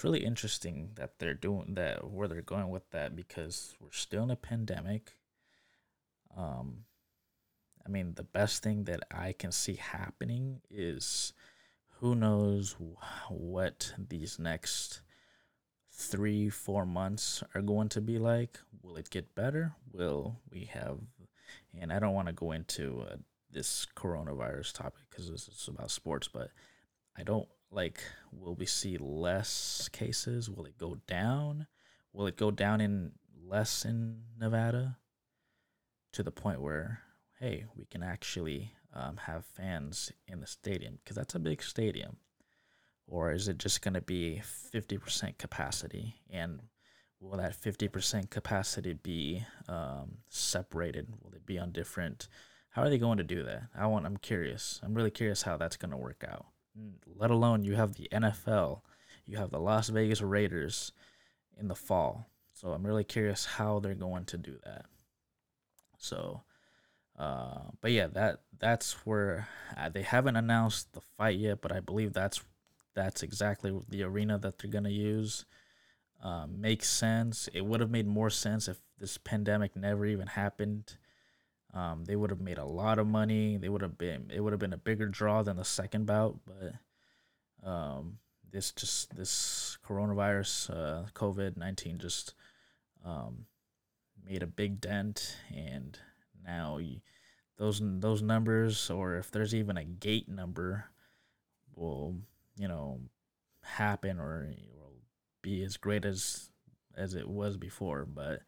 [0.00, 4.22] it's really interesting that they're doing that, where they're going with that, because we're still
[4.22, 5.12] in a pandemic.
[6.34, 6.84] Um,
[7.84, 11.34] I mean, the best thing that I can see happening is
[11.98, 12.76] who knows
[13.28, 15.02] what these next
[15.92, 18.58] three, four months are going to be like.
[18.82, 19.74] Will it get better?
[19.92, 20.96] Will we have,
[21.78, 23.16] and I don't want to go into uh,
[23.50, 26.52] this coronavirus topic because it's about sports, but
[27.18, 28.00] I don't like,
[28.32, 30.50] will we see less cases?
[30.50, 31.66] Will it go down?
[32.12, 33.12] Will it go down in
[33.46, 34.98] less in Nevada
[36.12, 37.02] to the point where
[37.40, 42.18] hey, we can actually um, have fans in the stadium because that's a big stadium?
[43.06, 46.14] Or is it just going to be 50% capacity?
[46.28, 46.60] And
[47.18, 51.08] will that 50% capacity be um, separated?
[51.22, 52.28] Will it be on different?
[52.68, 53.64] How are they going to do that?
[53.76, 54.06] I want.
[54.06, 54.80] I'm curious.
[54.84, 56.46] I'm really curious how that's going to work out.
[57.16, 58.80] Let alone you have the NFL,
[59.26, 60.92] you have the Las Vegas Raiders
[61.58, 62.26] in the fall.
[62.52, 64.86] So I'm really curious how they're going to do that.
[65.98, 66.42] So
[67.20, 71.80] uh, but yeah, that that's where uh, they haven't announced the fight yet, but I
[71.80, 72.40] believe that's
[72.94, 75.44] that's exactly the arena that they're gonna use.
[76.24, 77.48] Uh, makes sense.
[77.52, 80.96] It would have made more sense if this pandemic never even happened.
[81.72, 83.56] Um, they would have made a lot of money.
[83.56, 86.38] They would have been it would have been a bigger draw than the second bout,
[86.44, 88.18] but um,
[88.50, 92.34] this just this coronavirus, uh, COVID nineteen, just
[93.04, 93.46] um,
[94.26, 95.98] made a big dent and
[96.44, 96.78] now.
[96.78, 97.00] You,
[97.56, 100.86] those those numbers, or if there's even a gate number,
[101.76, 102.16] will
[102.56, 103.00] you know
[103.62, 104.94] happen or will
[105.42, 106.50] be as great as
[106.96, 108.06] as it was before.
[108.06, 108.40] But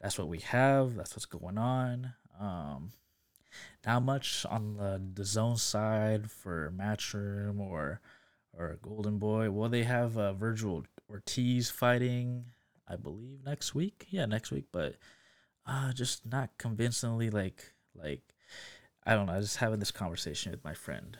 [0.00, 0.94] that's what we have.
[0.94, 2.14] That's what's going on.
[2.40, 2.92] Um,
[3.86, 8.00] not much on the DAZN side for Matchroom or
[8.56, 9.50] or Golden Boy.
[9.50, 12.46] Well, they have uh, Vergil Ortiz fighting,
[12.88, 14.06] I believe, next week.
[14.10, 14.66] Yeah, next week.
[14.72, 14.96] But
[15.66, 18.22] uh, just not convincingly like like
[19.06, 19.32] I don't know.
[19.32, 21.18] I was having this conversation with my friend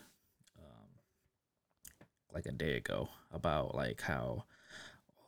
[0.59, 0.89] um,
[2.33, 4.45] like a day ago about like how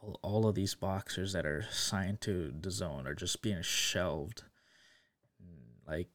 [0.03, 4.44] all, all of these boxers that are signed to DAZN are just being shelved.
[5.87, 6.09] Like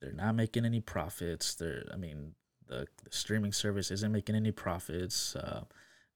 [0.00, 1.54] they're not making any profits.
[1.54, 2.34] They're I mean
[2.66, 5.36] the, the streaming service isn't making any profits.
[5.36, 5.64] Uh,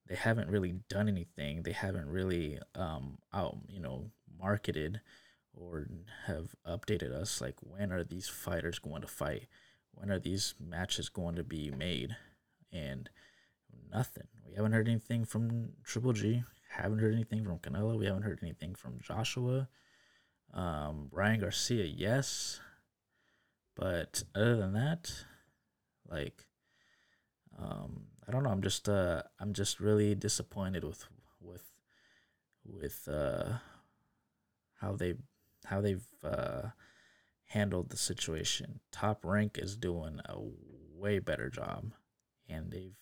[0.09, 1.63] they haven't really done anything.
[1.63, 5.01] They haven't really um, out you know marketed
[5.55, 5.87] or
[6.27, 7.41] have updated us.
[7.41, 9.47] Like when are these fighters going to fight?
[9.93, 12.17] When are these matches going to be made?
[12.73, 13.09] And
[13.91, 14.27] nothing.
[14.47, 16.43] We haven't heard anything from triple g.
[16.71, 17.99] Haven't heard anything from canelo.
[17.99, 19.69] We haven't heard anything from joshua.
[20.55, 22.61] Um, ryan garcia yes
[23.77, 25.13] but other than that
[26.09, 26.47] like
[27.59, 31.07] um, i don't know i'm just uh i'm just really disappointed with
[31.41, 31.71] with
[32.65, 33.59] with uh
[34.81, 35.15] how they
[35.67, 36.69] how they've uh,
[37.47, 38.81] handled the situation.
[38.91, 40.37] Top Rank is doing a
[40.95, 41.93] way better job,
[42.49, 42.97] and they've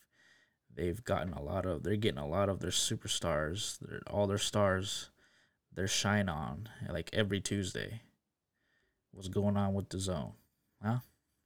[0.75, 4.39] they've gotten a lot of they're getting a lot of their superstars, their, all their
[4.39, 5.11] stars,
[5.73, 8.03] their shine on like every Tuesday.
[9.13, 10.33] What's going on with DAZN?
[10.85, 10.99] Huh?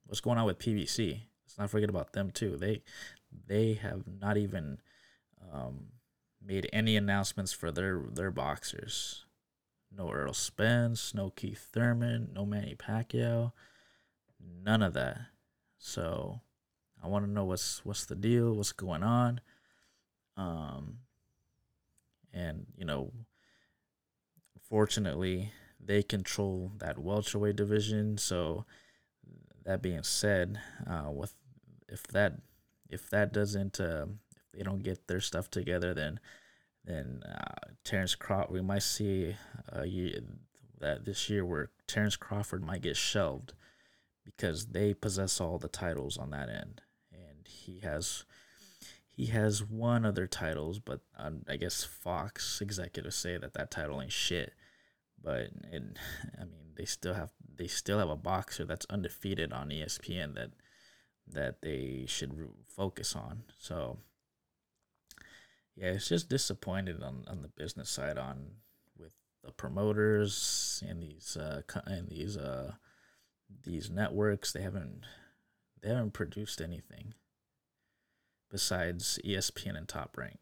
[0.05, 1.21] What's going on with PBC?
[1.45, 2.57] Let's not forget about them too.
[2.57, 2.81] They
[3.47, 4.79] they have not even
[5.53, 5.85] um,
[6.43, 9.25] made any announcements for their their boxers.
[9.95, 13.53] No Errol Spence, no Keith Thurman, no Manny Pacquiao,
[14.63, 15.19] none of that.
[15.77, 16.41] So
[17.01, 19.39] I want to know what's what's the deal, what's going on.
[20.35, 20.99] Um
[22.33, 23.13] and you know
[24.67, 28.65] fortunately they control that welterweight division, so
[29.69, 31.35] that being said, uh, with
[31.87, 32.39] if that
[32.89, 36.19] if that doesn't uh, if they don't get their stuff together, then
[36.83, 39.35] then uh, Terrence Crawford we might see
[39.71, 43.53] that this year where Terrence Crawford might get shelved
[44.25, 46.81] because they possess all the titles on that end,
[47.13, 48.25] and he has
[49.11, 54.01] he has one other titles, but um, I guess Fox executives say that that title
[54.01, 54.51] ain't shit.
[55.23, 55.83] But it,
[56.41, 57.29] I mean, they still have
[57.59, 60.51] they still have a boxer that's undefeated on ESPN that
[61.27, 63.43] that they should focus on.
[63.59, 63.99] So
[65.75, 68.51] yeah, it's just disappointed on, on the business side on
[68.97, 72.71] with the promoters and these uh and these uh
[73.65, 75.03] these networks they haven't
[75.81, 77.13] they haven't produced anything
[78.49, 80.39] besides ESPN and Top Rank.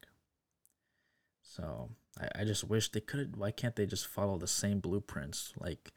[1.42, 3.38] So I, I just wish they could.
[3.38, 5.92] Why can't they just follow the same blueprints like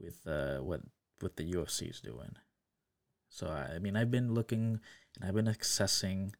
[0.00, 0.80] with uh, what
[1.20, 2.36] what the UFC is doing?
[3.28, 4.80] So I, mean, I've been looking
[5.16, 6.34] and I've been assessing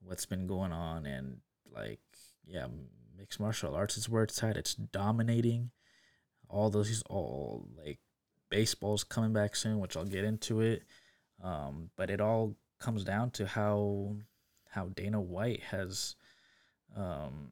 [0.00, 1.38] what's been going on, and
[1.72, 2.00] like,
[2.46, 2.66] yeah,
[3.16, 4.56] mixed martial arts is where it's at.
[4.56, 5.70] It's dominating.
[6.48, 7.98] All those, all like,
[8.50, 10.82] baseball's coming back soon, which I'll get into it.
[11.42, 14.16] Um, but it all comes down to how
[14.70, 16.16] how Dana White has
[16.96, 17.50] um,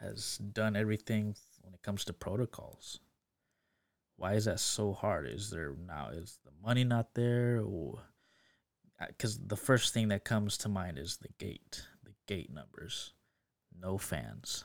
[0.00, 3.00] has done everything when it comes to protocols.
[4.16, 5.26] Why is that so hard?
[5.26, 7.62] Is there now is the money not there,
[9.08, 13.12] because the first thing that comes to mind is the gate, the gate numbers,
[13.78, 14.64] no fans,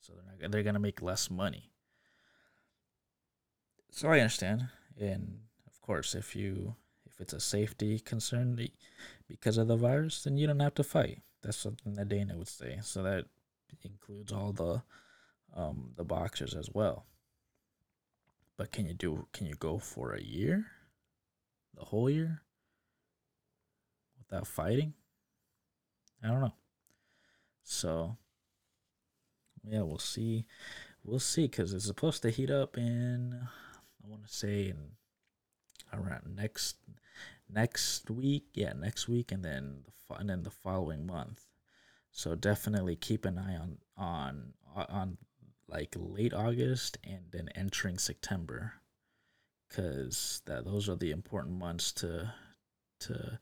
[0.00, 1.70] so they're not they're gonna make less money.
[3.90, 8.58] So I understand, and of course, if you if it's a safety concern
[9.26, 11.22] because of the virus, then you don't have to fight.
[11.42, 12.78] That's something that Dana would say.
[12.82, 13.24] So that
[13.82, 14.82] includes all the
[15.54, 17.06] um, the boxers as well.
[18.58, 19.28] But can you do?
[19.32, 20.66] Can you go for a year,
[21.74, 22.42] the whole year,
[24.18, 24.94] without fighting?
[26.22, 26.54] I don't know.
[27.62, 28.16] So
[29.64, 30.44] yeah, we'll see.
[31.04, 33.40] We'll see because it's supposed to heat up in.
[34.04, 34.90] I want to say in
[35.92, 36.76] around next
[37.48, 38.46] next week.
[38.54, 41.44] Yeah, next week, and then the and then the following month.
[42.10, 45.18] So definitely keep an eye on on on
[45.68, 48.74] like late August and then entering September,
[49.68, 52.32] because that those are the important months to
[53.00, 53.38] to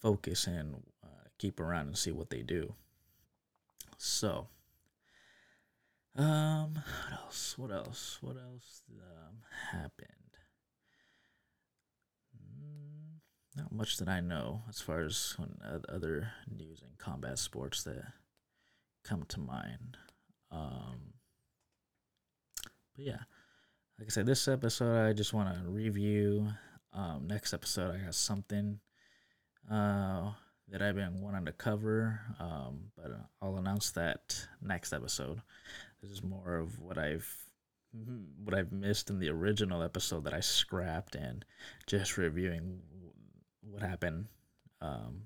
[0.00, 2.74] focus and uh, keep around and see what they do.
[3.98, 4.48] So,
[6.14, 7.56] um, what else?
[7.58, 8.18] What else?
[8.20, 9.38] What else um,
[9.72, 10.16] happened?
[13.56, 18.04] not much that I know as far as uh, other news and combat sports that
[19.02, 19.96] come to mind.
[20.50, 21.14] Um,
[22.96, 23.18] but yeah,
[23.98, 26.48] like I said, this episode I just want to review.
[26.92, 28.80] Um, next episode I got something
[29.70, 30.30] uh,
[30.68, 35.42] that I've been wanting to cover, um, but I'll announce that next episode.
[36.02, 37.30] This is more of what I've
[38.44, 41.44] what I've missed in the original episode that I scrapped and
[41.86, 42.80] just reviewing
[43.62, 44.26] what happened
[44.82, 45.22] um,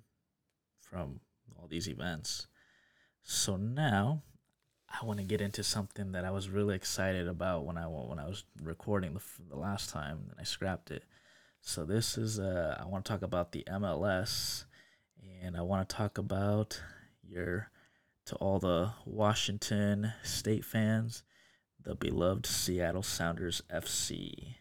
[0.80, 1.20] from
[1.58, 2.46] all these events.
[3.22, 4.22] So now
[4.90, 8.18] I want to get into something that I was really excited about when I when
[8.18, 11.04] I was recording the the last time and I scrapped it.
[11.60, 14.64] So this is uh, I want to talk about the MLS
[15.42, 16.82] and I want to talk about
[17.22, 17.70] your
[18.26, 21.22] to all the Washington State fans,
[21.82, 24.56] the beloved Seattle Sounders FC.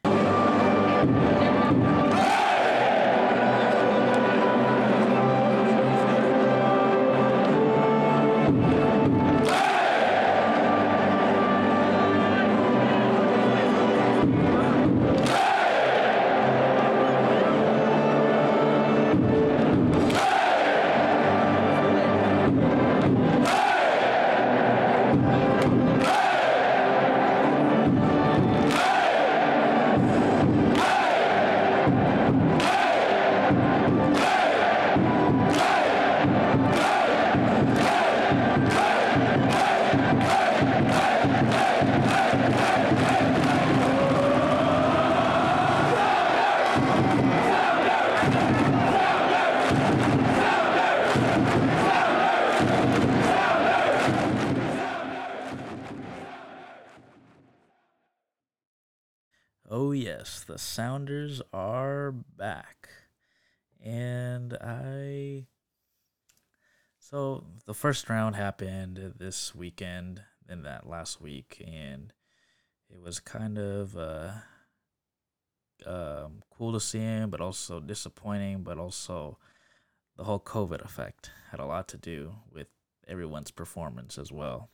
[59.72, 62.89] Oh, yes, the Sounders are back.
[63.84, 65.45] And I.
[66.97, 72.12] So the first round happened this weekend and that last week, and
[72.89, 74.32] it was kind of uh,
[75.86, 79.38] um, cool to see him, but also disappointing, but also
[80.20, 82.67] the whole COVID effect had a lot to do with
[83.07, 84.70] everyone's performance as well.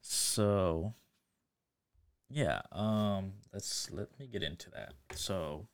[0.00, 0.94] So,
[2.28, 4.94] yeah, um, let's let me get into that.
[5.14, 5.68] So,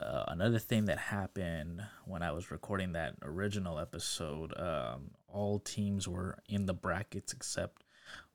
[0.00, 6.06] uh, another thing that happened when I was recording that original episode, um, all teams
[6.06, 7.84] were in the brackets except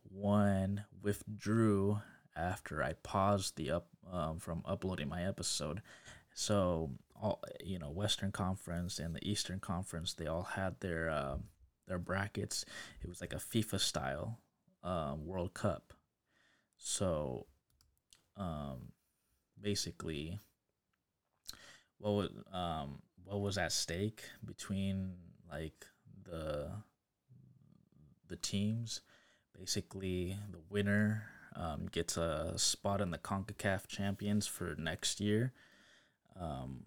[0.01, 2.01] one withdrew
[2.35, 5.83] after I paused the up um, from uploading my episode.
[6.33, 6.89] So
[7.21, 11.37] all you know, Western Conference and the Eastern Conference, they all had their uh,
[11.87, 12.65] their brackets.
[13.01, 14.39] It was like a FIFA style
[14.83, 15.93] um, World Cup.
[16.77, 17.47] So,
[18.37, 18.91] um,
[19.61, 20.39] basically,
[21.97, 25.13] what was um what was at stake between
[25.49, 25.85] like
[26.23, 26.69] the
[28.27, 29.01] the teams?
[29.57, 35.53] Basically, the winner um, gets a spot in the CONCACAF Champions for next year
[36.39, 36.83] um,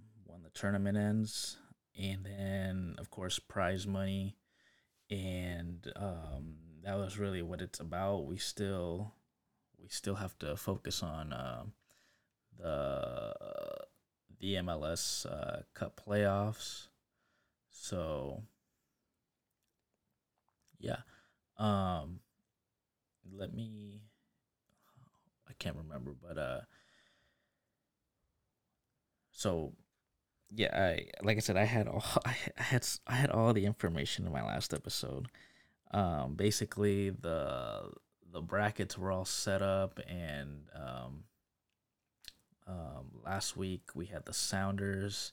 [0.59, 1.57] tournament ends.
[1.97, 4.37] And then, of course, prize money.
[5.11, 8.27] And um, that was really what it's about.
[8.27, 9.15] We still
[9.81, 11.65] we still have to focus on uh,
[12.59, 13.35] the
[14.41, 16.89] the MLS uh, Cup playoffs.
[17.71, 18.43] So
[20.79, 21.01] yeah,
[21.57, 22.21] um,
[23.33, 24.03] let me
[25.49, 26.61] I can't remember, but uh,
[29.33, 29.73] so
[30.55, 34.27] yeah, I like I said, I had all I had I had all the information
[34.27, 35.27] in my last episode.
[35.91, 37.91] Um, basically the
[38.31, 41.25] the brackets were all set up, and um,
[42.67, 45.33] um, last week we had the Sounders.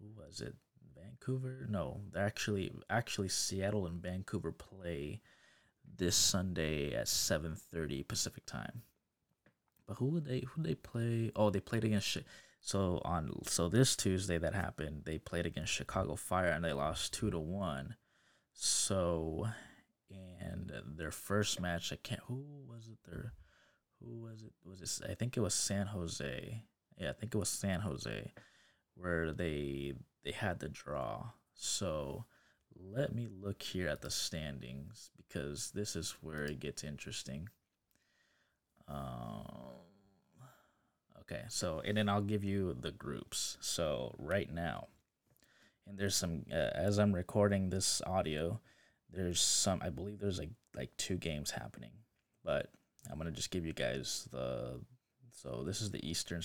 [0.00, 0.54] Who was it?
[0.94, 1.66] Vancouver?
[1.68, 5.20] No, actually actually Seattle and Vancouver play
[5.96, 8.82] this Sunday at seven thirty Pacific time.
[9.86, 11.32] But who would they who they play?
[11.34, 12.16] Oh, they played against
[12.60, 17.12] so on so this Tuesday that happened, they played against Chicago Fire and they lost
[17.12, 17.96] two to one.
[18.52, 19.48] So
[20.10, 23.32] and their first match, I can't who was it their
[24.00, 26.62] who was it was it I think it was San Jose.
[26.98, 28.32] Yeah, I think it was San Jose
[28.94, 29.94] where they
[30.24, 31.30] they had the draw.
[31.54, 32.26] So
[32.76, 37.48] let me look here at the standings because this is where it gets interesting.
[38.88, 39.89] Um,
[41.30, 43.56] okay, so and then I'll give you the groups.
[43.60, 44.88] So right now,
[45.86, 48.60] and there's some uh, as I'm recording this audio,
[49.12, 51.92] there's some I believe there's like like two games happening,
[52.44, 52.70] but
[53.10, 54.80] I'm gonna just give you guys the
[55.32, 56.42] so this is the eastern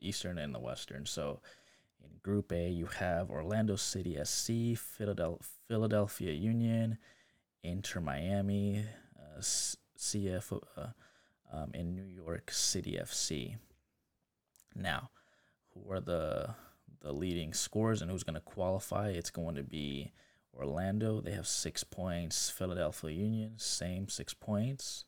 [0.00, 1.06] eastern and the western.
[1.06, 1.40] So
[2.02, 6.98] in Group A, you have Orlando City SC, Philadelphia, Philadelphia Union,
[7.62, 8.84] Inter Miami,
[9.18, 10.86] uh, CF, uh,
[11.52, 13.56] um, in New York City FC.
[14.74, 15.10] Now,
[15.70, 16.54] who are the
[17.00, 19.10] the leading scores and who's going to qualify?
[19.10, 20.12] It's going to be
[20.54, 21.20] Orlando.
[21.20, 22.50] They have six points.
[22.50, 25.04] Philadelphia Union, same six points.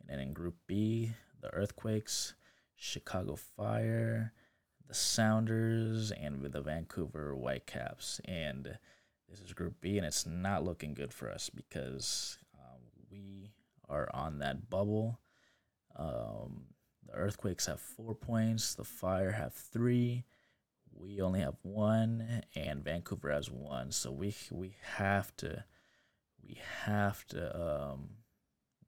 [0.00, 2.34] And then in Group B, the Earthquakes,
[2.76, 4.32] Chicago Fire,
[4.86, 8.20] the Sounders, and with the Vancouver Whitecaps.
[8.26, 8.78] And
[9.28, 12.80] this is Group B, and it's not looking good for us because um,
[13.10, 13.50] we
[13.88, 15.18] are on that bubble
[15.96, 16.66] um,
[17.14, 18.74] Earthquakes have four points.
[18.74, 20.24] The Fire have three.
[20.92, 23.90] We only have one, and Vancouver has one.
[23.90, 25.64] So we we have to
[26.42, 28.10] we have to um,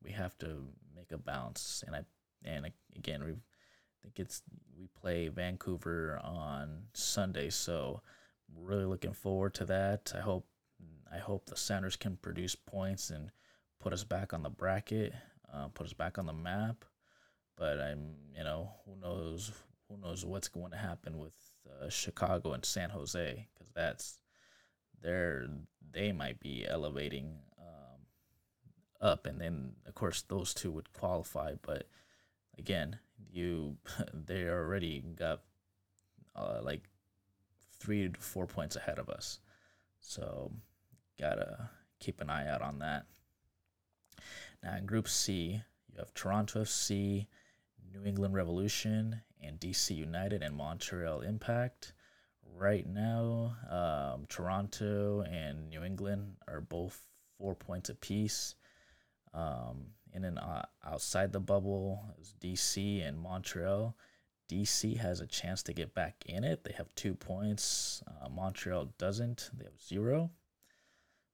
[0.02, 1.82] we have to make a bounce.
[1.86, 2.04] And I
[2.44, 3.32] and again we
[4.02, 4.42] think it's
[4.78, 8.02] we play Vancouver on Sunday, so
[8.54, 10.12] really looking forward to that.
[10.16, 10.46] I hope
[11.12, 13.30] I hope the Sounders can produce points and
[13.80, 15.12] put us back on the bracket,
[15.52, 16.84] uh, put us back on the map.
[17.56, 19.52] But I'm, you know, who knows?
[19.88, 21.32] Who knows what's going to happen with
[21.66, 23.46] uh, Chicago and San Jose?
[23.54, 24.18] Because that's
[25.02, 25.46] they're
[25.92, 28.00] they might be elevating um,
[29.00, 31.54] up, and then of course those two would qualify.
[31.62, 31.88] But
[32.58, 32.98] again,
[33.32, 33.76] you
[34.14, 35.42] they already got
[36.34, 36.82] uh, like
[37.78, 39.40] three to four points ahead of us,
[40.00, 40.50] so
[41.18, 43.06] gotta keep an eye out on that.
[44.62, 47.26] Now in Group C, you have Toronto FC,
[47.96, 51.94] New England Revolution and DC United and Montreal Impact.
[52.54, 57.00] Right now, um, Toronto and New England are both
[57.38, 58.54] four points apiece.
[59.34, 63.94] Um, and uh, outside the bubble is DC and Montreal.
[64.50, 66.64] DC has a chance to get back in it.
[66.64, 68.02] They have two points.
[68.06, 69.50] Uh, Montreal doesn't.
[69.56, 70.30] They have zero.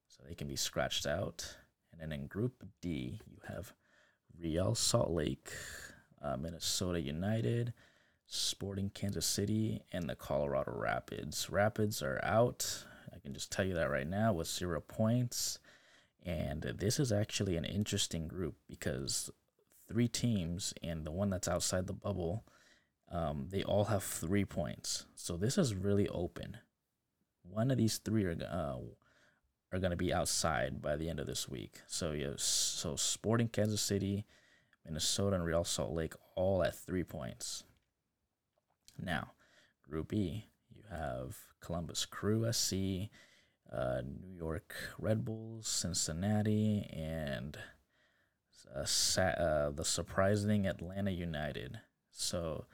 [0.07, 1.57] So they can be scratched out.
[1.91, 3.73] And then in Group D, you have
[4.39, 5.51] Real Salt Lake,
[6.23, 7.73] uh, Minnesota United,
[8.25, 11.49] Sporting Kansas City, and the Colorado Rapids.
[11.49, 12.85] Rapids are out.
[13.13, 15.59] I can just tell you that right now with zero points.
[16.25, 19.29] And this is actually an interesting group because
[19.87, 22.45] three teams and the one that's outside the bubble,
[23.11, 25.05] um, they all have three points.
[25.15, 26.57] So this is really open.
[27.43, 28.77] One of these three are uh,
[29.73, 31.81] are going to be outside by the end of this week.
[31.87, 34.23] So yeah, so Sporting Kansas City,
[34.85, 37.63] Minnesota, and Real Salt Lake all at three points.
[39.01, 39.31] Now,
[39.89, 43.09] Group E, you have Columbus Crew SC,
[43.71, 47.57] uh, New York Red Bulls, Cincinnati, and
[48.75, 51.79] uh, sa- uh, the surprising Atlanta United.
[52.11, 52.65] So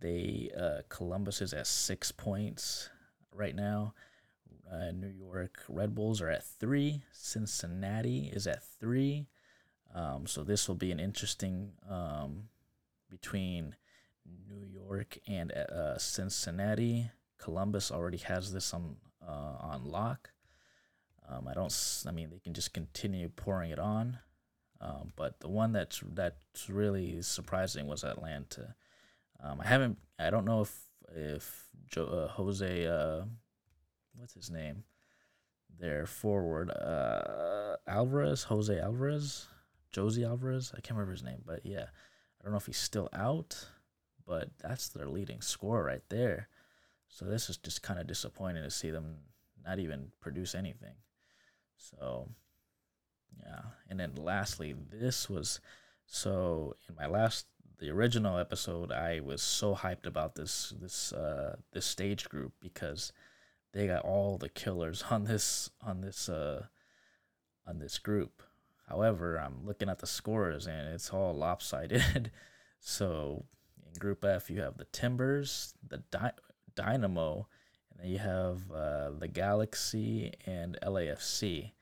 [0.00, 2.90] they uh, Columbus is at six points
[3.32, 3.94] right now.
[4.70, 7.02] Uh, New York Red Bulls are at three.
[7.12, 9.26] Cincinnati is at three.
[9.96, 12.48] Um, so this will be an interesting um,
[13.10, 13.74] between
[14.46, 17.10] New York and uh, Cincinnati.
[17.38, 20.30] Columbus already has this on uh, on lock.
[21.28, 21.74] Um, I don't.
[22.06, 24.18] I mean, they can just continue pouring it on.
[24.80, 28.74] Um, but the one that's that's really surprising was Atlanta.
[29.42, 29.98] Um, I haven't.
[30.18, 30.78] I don't know if
[31.14, 33.22] if jo, uh, Jose uh,
[34.14, 34.84] what's his name?
[35.78, 39.46] Their forward, uh, Alvarez, Jose Alvarez,
[39.96, 40.72] Josie Alvarez.
[40.74, 41.86] I can't remember his name, but yeah,
[42.38, 43.66] I don't know if he's still out,
[44.26, 46.48] but that's their leading scorer right there.
[47.08, 49.20] So this is just kind of disappointing to see them
[49.64, 50.96] not even produce anything.
[51.78, 52.28] So
[53.42, 55.60] yeah, and then lastly, this was
[56.04, 57.46] so in my last
[57.78, 63.14] the original episode, I was so hyped about this this uh, this stage group because
[63.72, 66.66] they got all the killers on this on this uh
[67.66, 68.42] on this group.
[68.88, 72.30] However, I'm looking at the scores and it's all lopsided.
[72.80, 73.44] so
[73.86, 76.38] in Group F, you have the Timbers, the Dy-
[76.74, 77.48] Dynamo,
[77.90, 81.72] and then you have uh, the Galaxy and LAFC.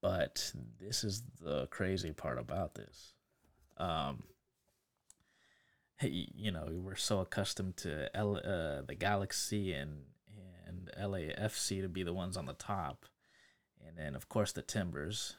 [0.00, 3.12] But this is the crazy part about this.
[3.76, 4.24] Um,
[6.00, 10.04] you know, we're so accustomed to L- uh, the Galaxy and
[10.66, 13.06] and LAFC to be the ones on the top.
[13.86, 15.36] And then, of course, the Timbers.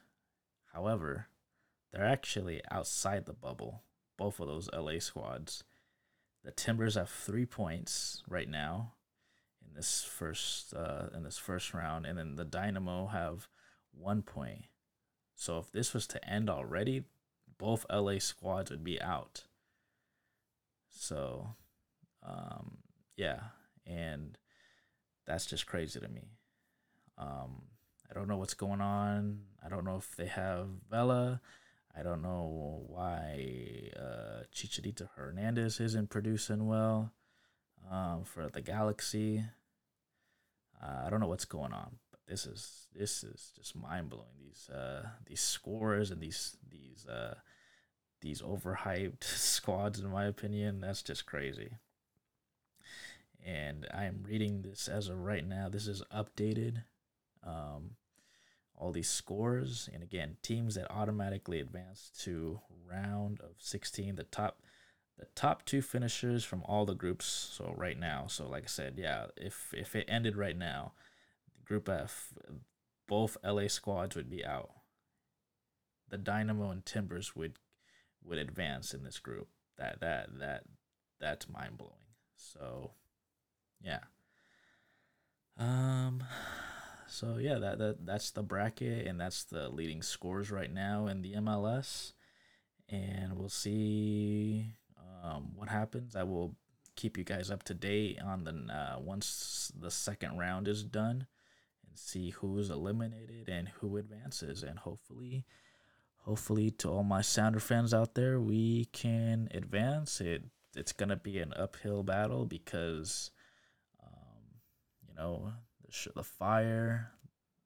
[0.74, 1.28] However,
[1.92, 3.84] they're actually outside the bubble,
[4.18, 5.64] both of those LA squads.
[6.44, 8.94] The Timbers have three points right now
[9.66, 13.48] in this first uh, in this first round, and then the Dynamo have
[13.92, 14.66] one point.
[15.36, 17.04] So if this was to end already,
[17.58, 19.44] both LA squads would be out.
[20.90, 21.56] So,
[22.24, 22.78] um,
[23.16, 23.40] yeah,
[23.86, 24.38] and
[25.26, 26.30] that's just crazy to me.
[27.18, 27.64] Um,
[28.14, 29.40] I don't know what's going on.
[29.66, 31.42] I don't know if they have Vela.
[31.98, 37.12] I don't know why uh, Chicharito Hernandez isn't producing well
[37.90, 39.44] um, for the Galaxy.
[40.82, 44.38] Uh, I don't know what's going on, but this is this is just mind blowing.
[44.40, 47.36] These uh, these scores and these these uh,
[48.22, 51.78] these overhyped squads, in my opinion, that's just crazy
[53.46, 55.70] and I am reading this as of right now.
[55.70, 56.84] This is updated.
[57.46, 57.92] Um,
[58.84, 64.16] all these scores, and again, teams that automatically advance to round of 16.
[64.16, 64.60] The top,
[65.18, 67.26] the top two finishers from all the groups.
[67.26, 70.92] So right now, so like I said, yeah, if if it ended right now,
[71.64, 72.34] Group F,
[73.08, 74.72] both LA squads would be out.
[76.10, 77.60] The Dynamo and Timbers would
[78.22, 79.48] would advance in this group.
[79.78, 80.64] That that that
[81.22, 81.94] that's mind blowing.
[82.36, 82.92] So
[83.82, 84.02] yeah.
[85.58, 86.26] Um
[87.14, 91.22] so yeah, that, that that's the bracket and that's the leading scores right now in
[91.22, 92.14] the MLS.
[92.90, 94.74] And we'll see
[95.24, 96.16] um, what happens.
[96.16, 96.56] I will
[96.96, 101.28] keep you guys up to date on the uh, once the second round is done
[101.88, 105.46] and see who's eliminated and who advances and hopefully
[106.18, 110.44] hopefully to all my sounder fans out there we can advance it
[110.76, 113.32] it's to be an uphill battle because
[115.14, 115.54] you know,
[116.16, 117.12] the fire,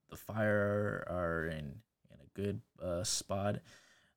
[0.10, 3.58] the fire are in in a good uh, spot.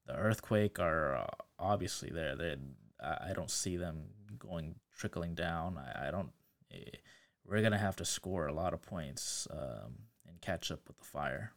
[0.06, 1.26] The earthquake are uh,
[1.58, 2.36] obviously there.
[2.36, 2.56] They
[3.02, 5.78] I, don't see them going trickling down.
[5.78, 6.30] I, I don't.
[6.72, 6.98] Eh,
[7.46, 9.94] we're gonna have to score a lot of points um,
[10.28, 11.52] and catch up with the fire.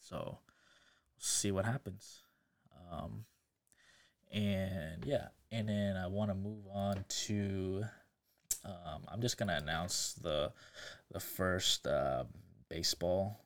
[0.00, 0.38] So
[1.18, 2.22] see what happens.
[2.90, 3.24] Um,
[4.32, 7.84] and yeah, and then I want to move on to.
[8.68, 10.52] Um, I'm just gonna announce the
[11.10, 12.24] the first uh,
[12.68, 13.44] baseball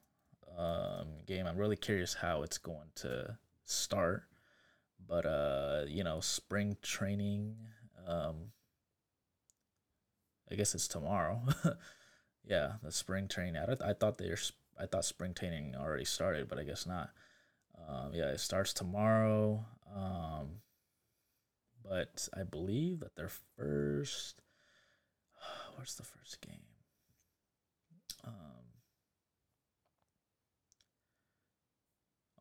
[0.59, 1.47] um, game.
[1.47, 4.25] I'm really curious how it's going to start,
[5.07, 7.55] but uh, you know, spring training.
[8.07, 8.53] Um,
[10.51, 11.41] I guess it's tomorrow.
[12.45, 13.57] yeah, the spring training.
[13.57, 14.35] I, I thought they
[14.79, 17.11] I thought spring training already started, but I guess not.
[17.89, 19.65] Um, yeah, it starts tomorrow.
[19.95, 20.61] Um,
[21.83, 24.43] but I believe that their first.
[25.77, 26.63] What's the first game?
[28.25, 28.33] Um,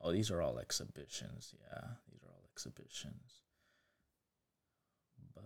[0.02, 1.56] oh, these are all exhibitions.
[1.60, 3.42] Yeah, these are all exhibitions.
[5.34, 5.44] But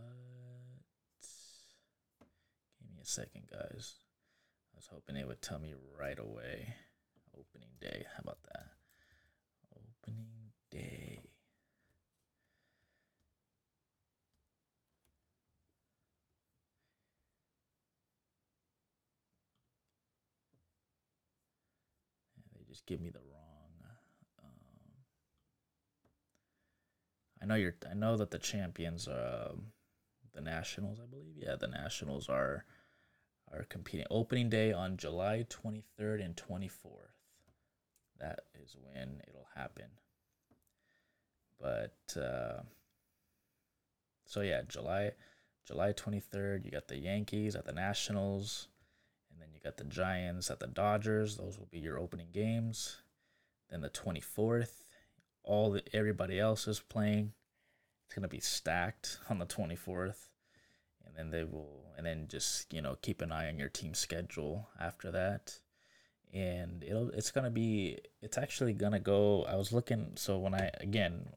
[2.80, 3.96] give me a second, guys.
[4.74, 6.76] I was hoping they would tell me right away.
[7.38, 8.06] Opening day.
[8.14, 8.68] How about that?
[9.74, 11.20] Opening day.
[22.54, 23.92] they give me the wrong.
[24.42, 24.50] Um,
[27.42, 27.76] I know you're.
[27.90, 29.68] I know that the champions, are um,
[30.34, 31.36] the Nationals, I believe.
[31.38, 32.66] Yeah, the Nationals are
[33.52, 34.06] are competing.
[34.10, 36.72] Opening day on July 23rd and 24th.
[38.20, 39.88] That is when it'll happen.
[41.60, 42.64] But uh,
[44.26, 45.12] so yeah, July
[45.66, 48.68] July 23rd, you got the Yankees at the Nationals,
[49.36, 51.36] and then you got the Giants at the Dodgers.
[51.36, 53.02] Those will be your opening games.
[53.70, 54.72] Then the 24th,
[55.44, 57.34] all the, everybody else is playing.
[58.06, 60.30] It's gonna be stacked on the 24th
[61.06, 63.94] and then they will and then just you know keep an eye on your team
[63.94, 65.60] schedule after that
[66.34, 70.70] and it'll it's gonna be it's actually gonna go i was looking so when i
[70.80, 71.28] again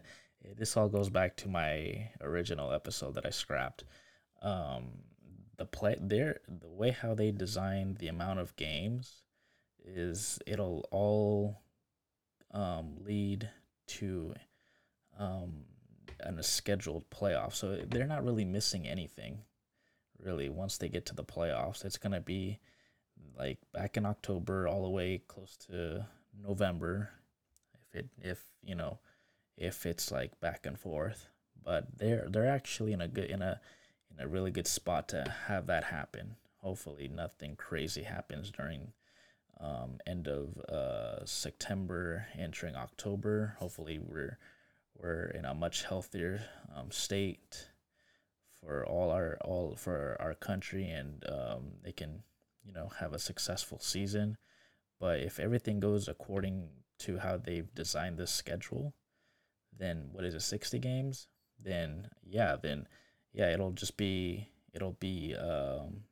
[0.56, 3.84] this all goes back to my original episode that i scrapped
[4.42, 4.84] um
[5.56, 9.22] the play there the way how they designed the amount of games
[9.84, 11.62] is it'll all
[12.52, 13.48] um lead
[13.86, 14.34] to
[15.18, 15.64] um
[16.20, 17.54] and a scheduled playoff.
[17.54, 19.42] So they're not really missing anything,
[20.18, 20.48] really.
[20.48, 22.58] Once they get to the playoffs, it's gonna be
[23.36, 26.06] like back in October all the way close to
[26.40, 27.10] November,
[27.74, 28.98] if it if you know
[29.56, 31.28] if it's like back and forth.
[31.62, 33.60] But they're they're actually in a good in a
[34.16, 36.36] in a really good spot to have that happen.
[36.58, 38.92] Hopefully, nothing crazy happens during
[39.60, 43.56] um, end of uh, September, entering October.
[43.58, 44.38] Hopefully, we're
[44.96, 46.42] we're in a much healthier
[46.74, 47.68] um, state
[48.60, 52.22] for all our all for our country, and um, they can
[52.64, 54.36] you know have a successful season.
[54.98, 56.68] But if everything goes according
[57.00, 58.94] to how they've designed this schedule,
[59.76, 61.28] then what is it, sixty games?
[61.62, 62.86] Then yeah, then
[63.34, 66.04] yeah, it'll just be it'll be um,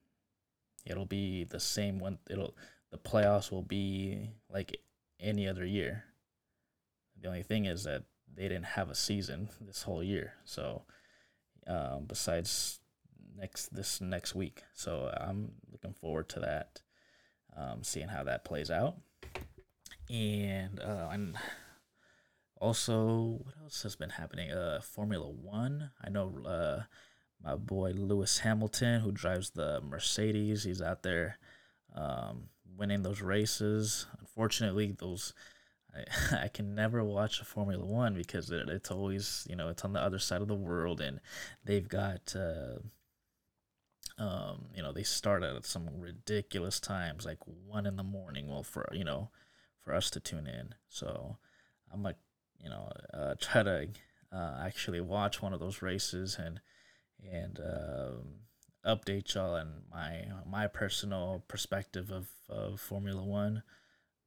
[0.85, 2.19] it'll be the same one.
[2.29, 2.55] It'll
[2.91, 4.77] the playoffs will be like
[5.21, 6.05] any other year.
[7.21, 8.03] The only thing is that
[8.35, 10.35] they didn't have a season this whole year.
[10.45, 10.83] So
[11.67, 12.81] um, besides
[13.37, 16.83] next this next week, so I'm looking forward to that,
[17.57, 18.97] um, seeing how that plays out,
[20.11, 21.37] and uh, and
[22.61, 24.51] also what else has been happening?
[24.51, 25.93] Uh, Formula One.
[26.03, 26.83] I know uh,
[27.45, 31.39] my boy Lewis Hamilton, who drives the Mercedes, he's out there
[31.95, 32.45] um,
[32.77, 34.07] winning those races.
[34.21, 35.35] Unfortunately, those
[35.95, 39.85] I, I can never watch a Formula One because it, it's always you know it's
[39.85, 41.21] on the other side of the world and
[41.65, 42.79] they've got uh,
[44.23, 48.63] um, you know they start at some ridiculous times like one in the morning well
[48.63, 49.31] for you know
[49.81, 51.37] for us to tune in so
[51.93, 52.17] I'm like
[52.63, 53.89] you know uh, try to
[54.33, 56.61] uh, actually watch one of those races and
[57.31, 63.63] and um, update y'all on my my personal perspective of, of Formula One.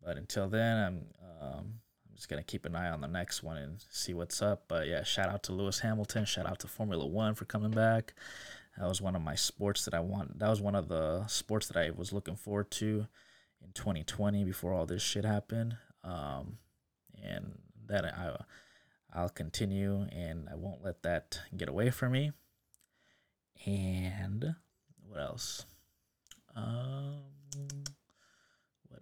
[0.03, 1.05] But until then, I'm
[1.41, 4.65] um, I'm just gonna keep an eye on the next one and see what's up.
[4.67, 6.25] But yeah, shout out to Lewis Hamilton.
[6.25, 8.13] Shout out to Formula One for coming back.
[8.77, 10.39] That was one of my sports that I want.
[10.39, 13.07] That was one of the sports that I was looking forward to
[13.63, 15.77] in 2020 before all this shit happened.
[16.03, 16.57] Um,
[17.23, 18.35] and that I
[19.13, 22.31] I'll continue and I won't let that get away from me.
[23.65, 24.55] And
[25.07, 25.65] what else?
[26.55, 27.21] Um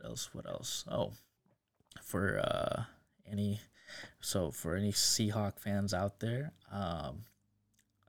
[0.04, 0.30] what else?
[0.34, 0.86] What else?
[0.90, 1.14] Oh,
[2.02, 2.84] for uh,
[3.30, 3.62] any
[4.20, 7.26] so for any Seahawk fans out there, um,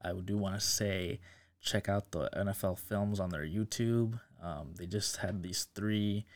[0.02, 1.20] I do want to say
[1.60, 4.20] check out the NFL films on their YouTube.
[4.42, 6.26] Um, they just had these three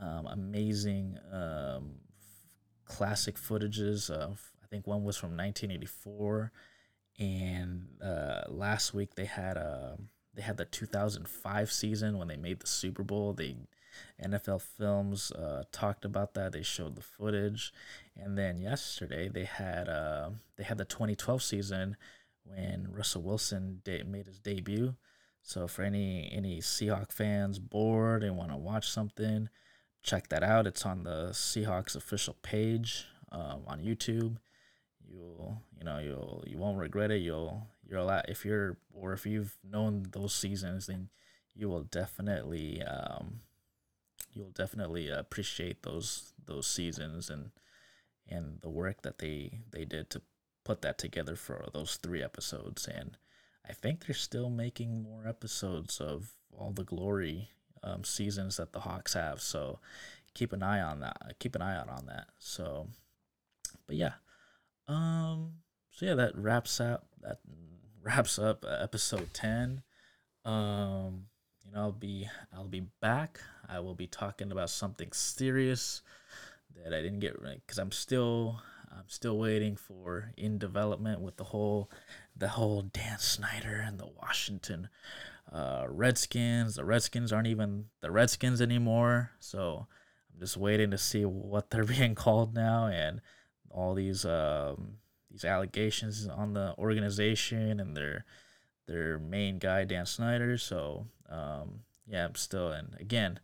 [0.00, 1.96] um, amazing um,
[2.84, 6.50] classic footages of I think one was from 1984,
[7.18, 9.98] and uh, last week they had a
[10.34, 13.32] they had the 2005 season when they made the Super Bowl.
[13.32, 13.56] They
[14.22, 16.52] NFL Films uh, talked about that.
[16.52, 17.72] They showed the footage,
[18.16, 21.96] and then yesterday they had uh, they had the 2012 season
[22.44, 24.94] when Russell Wilson de- made his debut.
[25.42, 29.48] So for any any Seahawk fans bored and want to watch something,
[30.02, 30.66] check that out.
[30.66, 34.38] It's on the Seahawks official page um, on YouTube.
[35.14, 37.22] You'll you know you'll you won't regret it.
[37.22, 41.08] You'll you're a lot if you're or if you've known those seasons, then
[41.54, 43.40] you will definitely um,
[44.32, 47.50] you'll definitely appreciate those those seasons and
[48.28, 50.22] and the work that they they did to
[50.64, 53.18] put that together for those three episodes and
[53.68, 57.50] I think they're still making more episodes of all the glory
[57.82, 59.40] um, seasons that the Hawks have.
[59.40, 59.78] So
[60.34, 61.36] keep an eye on that.
[61.38, 62.28] Keep an eye out on that.
[62.38, 62.88] So,
[63.86, 64.14] but yeah,
[64.88, 65.54] um,
[65.90, 67.38] so yeah, that wraps up that
[68.02, 69.82] wraps up episode ten.
[70.44, 71.26] Um,
[71.64, 73.40] you know, I'll be I'll be back.
[73.68, 76.02] I will be talking about something serious
[76.76, 78.60] that I didn't get right because I'm still
[78.90, 81.90] I'm still waiting for in development with the whole
[82.36, 84.88] the whole Dan Snyder and the Washington
[85.50, 86.76] uh, Redskins.
[86.76, 89.86] The Redskins aren't even the Redskins anymore, so
[90.32, 93.20] I'm just waiting to see what they're being called now and
[93.74, 94.98] all these um,
[95.30, 98.24] these allegations on the organization and their
[98.86, 100.56] their main guy Dan Snyder.
[100.56, 103.40] So um, yeah, I'm still and again.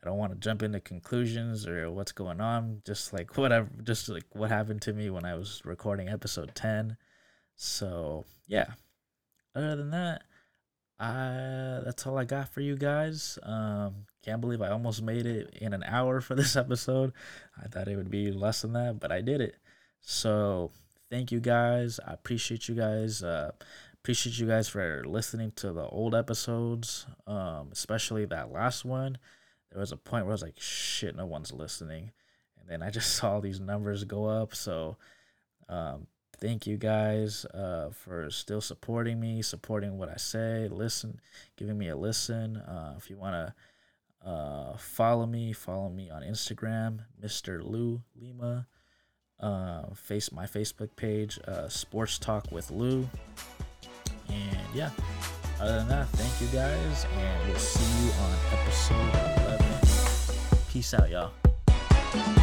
[0.00, 2.82] I don't want to jump into conclusions or what's going on.
[2.86, 6.96] Just like whatever, just like what happened to me when I was recording episode 10.
[7.56, 8.68] So, yeah.
[9.56, 10.22] Other than that,
[11.00, 13.38] I that's all I got for you guys.
[13.42, 17.12] Um, can't believe I almost made it in an hour for this episode.
[17.62, 19.56] I thought it would be less than that, but I did it.
[20.00, 20.70] So,
[21.10, 22.00] thank you guys.
[22.06, 23.22] I appreciate you guys.
[23.22, 23.52] Uh,
[23.94, 29.18] appreciate you guys for listening to the old episodes, um, especially that last one
[29.70, 32.12] there was a point where I was like, shit, no one's listening.
[32.58, 34.54] And then I just saw these numbers go up.
[34.54, 34.96] So
[35.68, 36.06] um,
[36.40, 41.20] thank you guys uh, for still supporting me, supporting what I say, listen,
[41.56, 42.56] giving me a listen.
[42.56, 47.62] Uh, if you want to uh, follow me, follow me on Instagram, Mr.
[47.62, 48.66] Lou Lima.
[49.40, 53.08] Uh, face my Facebook page, uh, Sports Talk with Lou.
[54.28, 54.90] And yeah,
[55.60, 59.14] other than that, thank you guys, and we'll see you on episode
[59.46, 59.66] 11.
[60.68, 62.37] Peace out, y'all.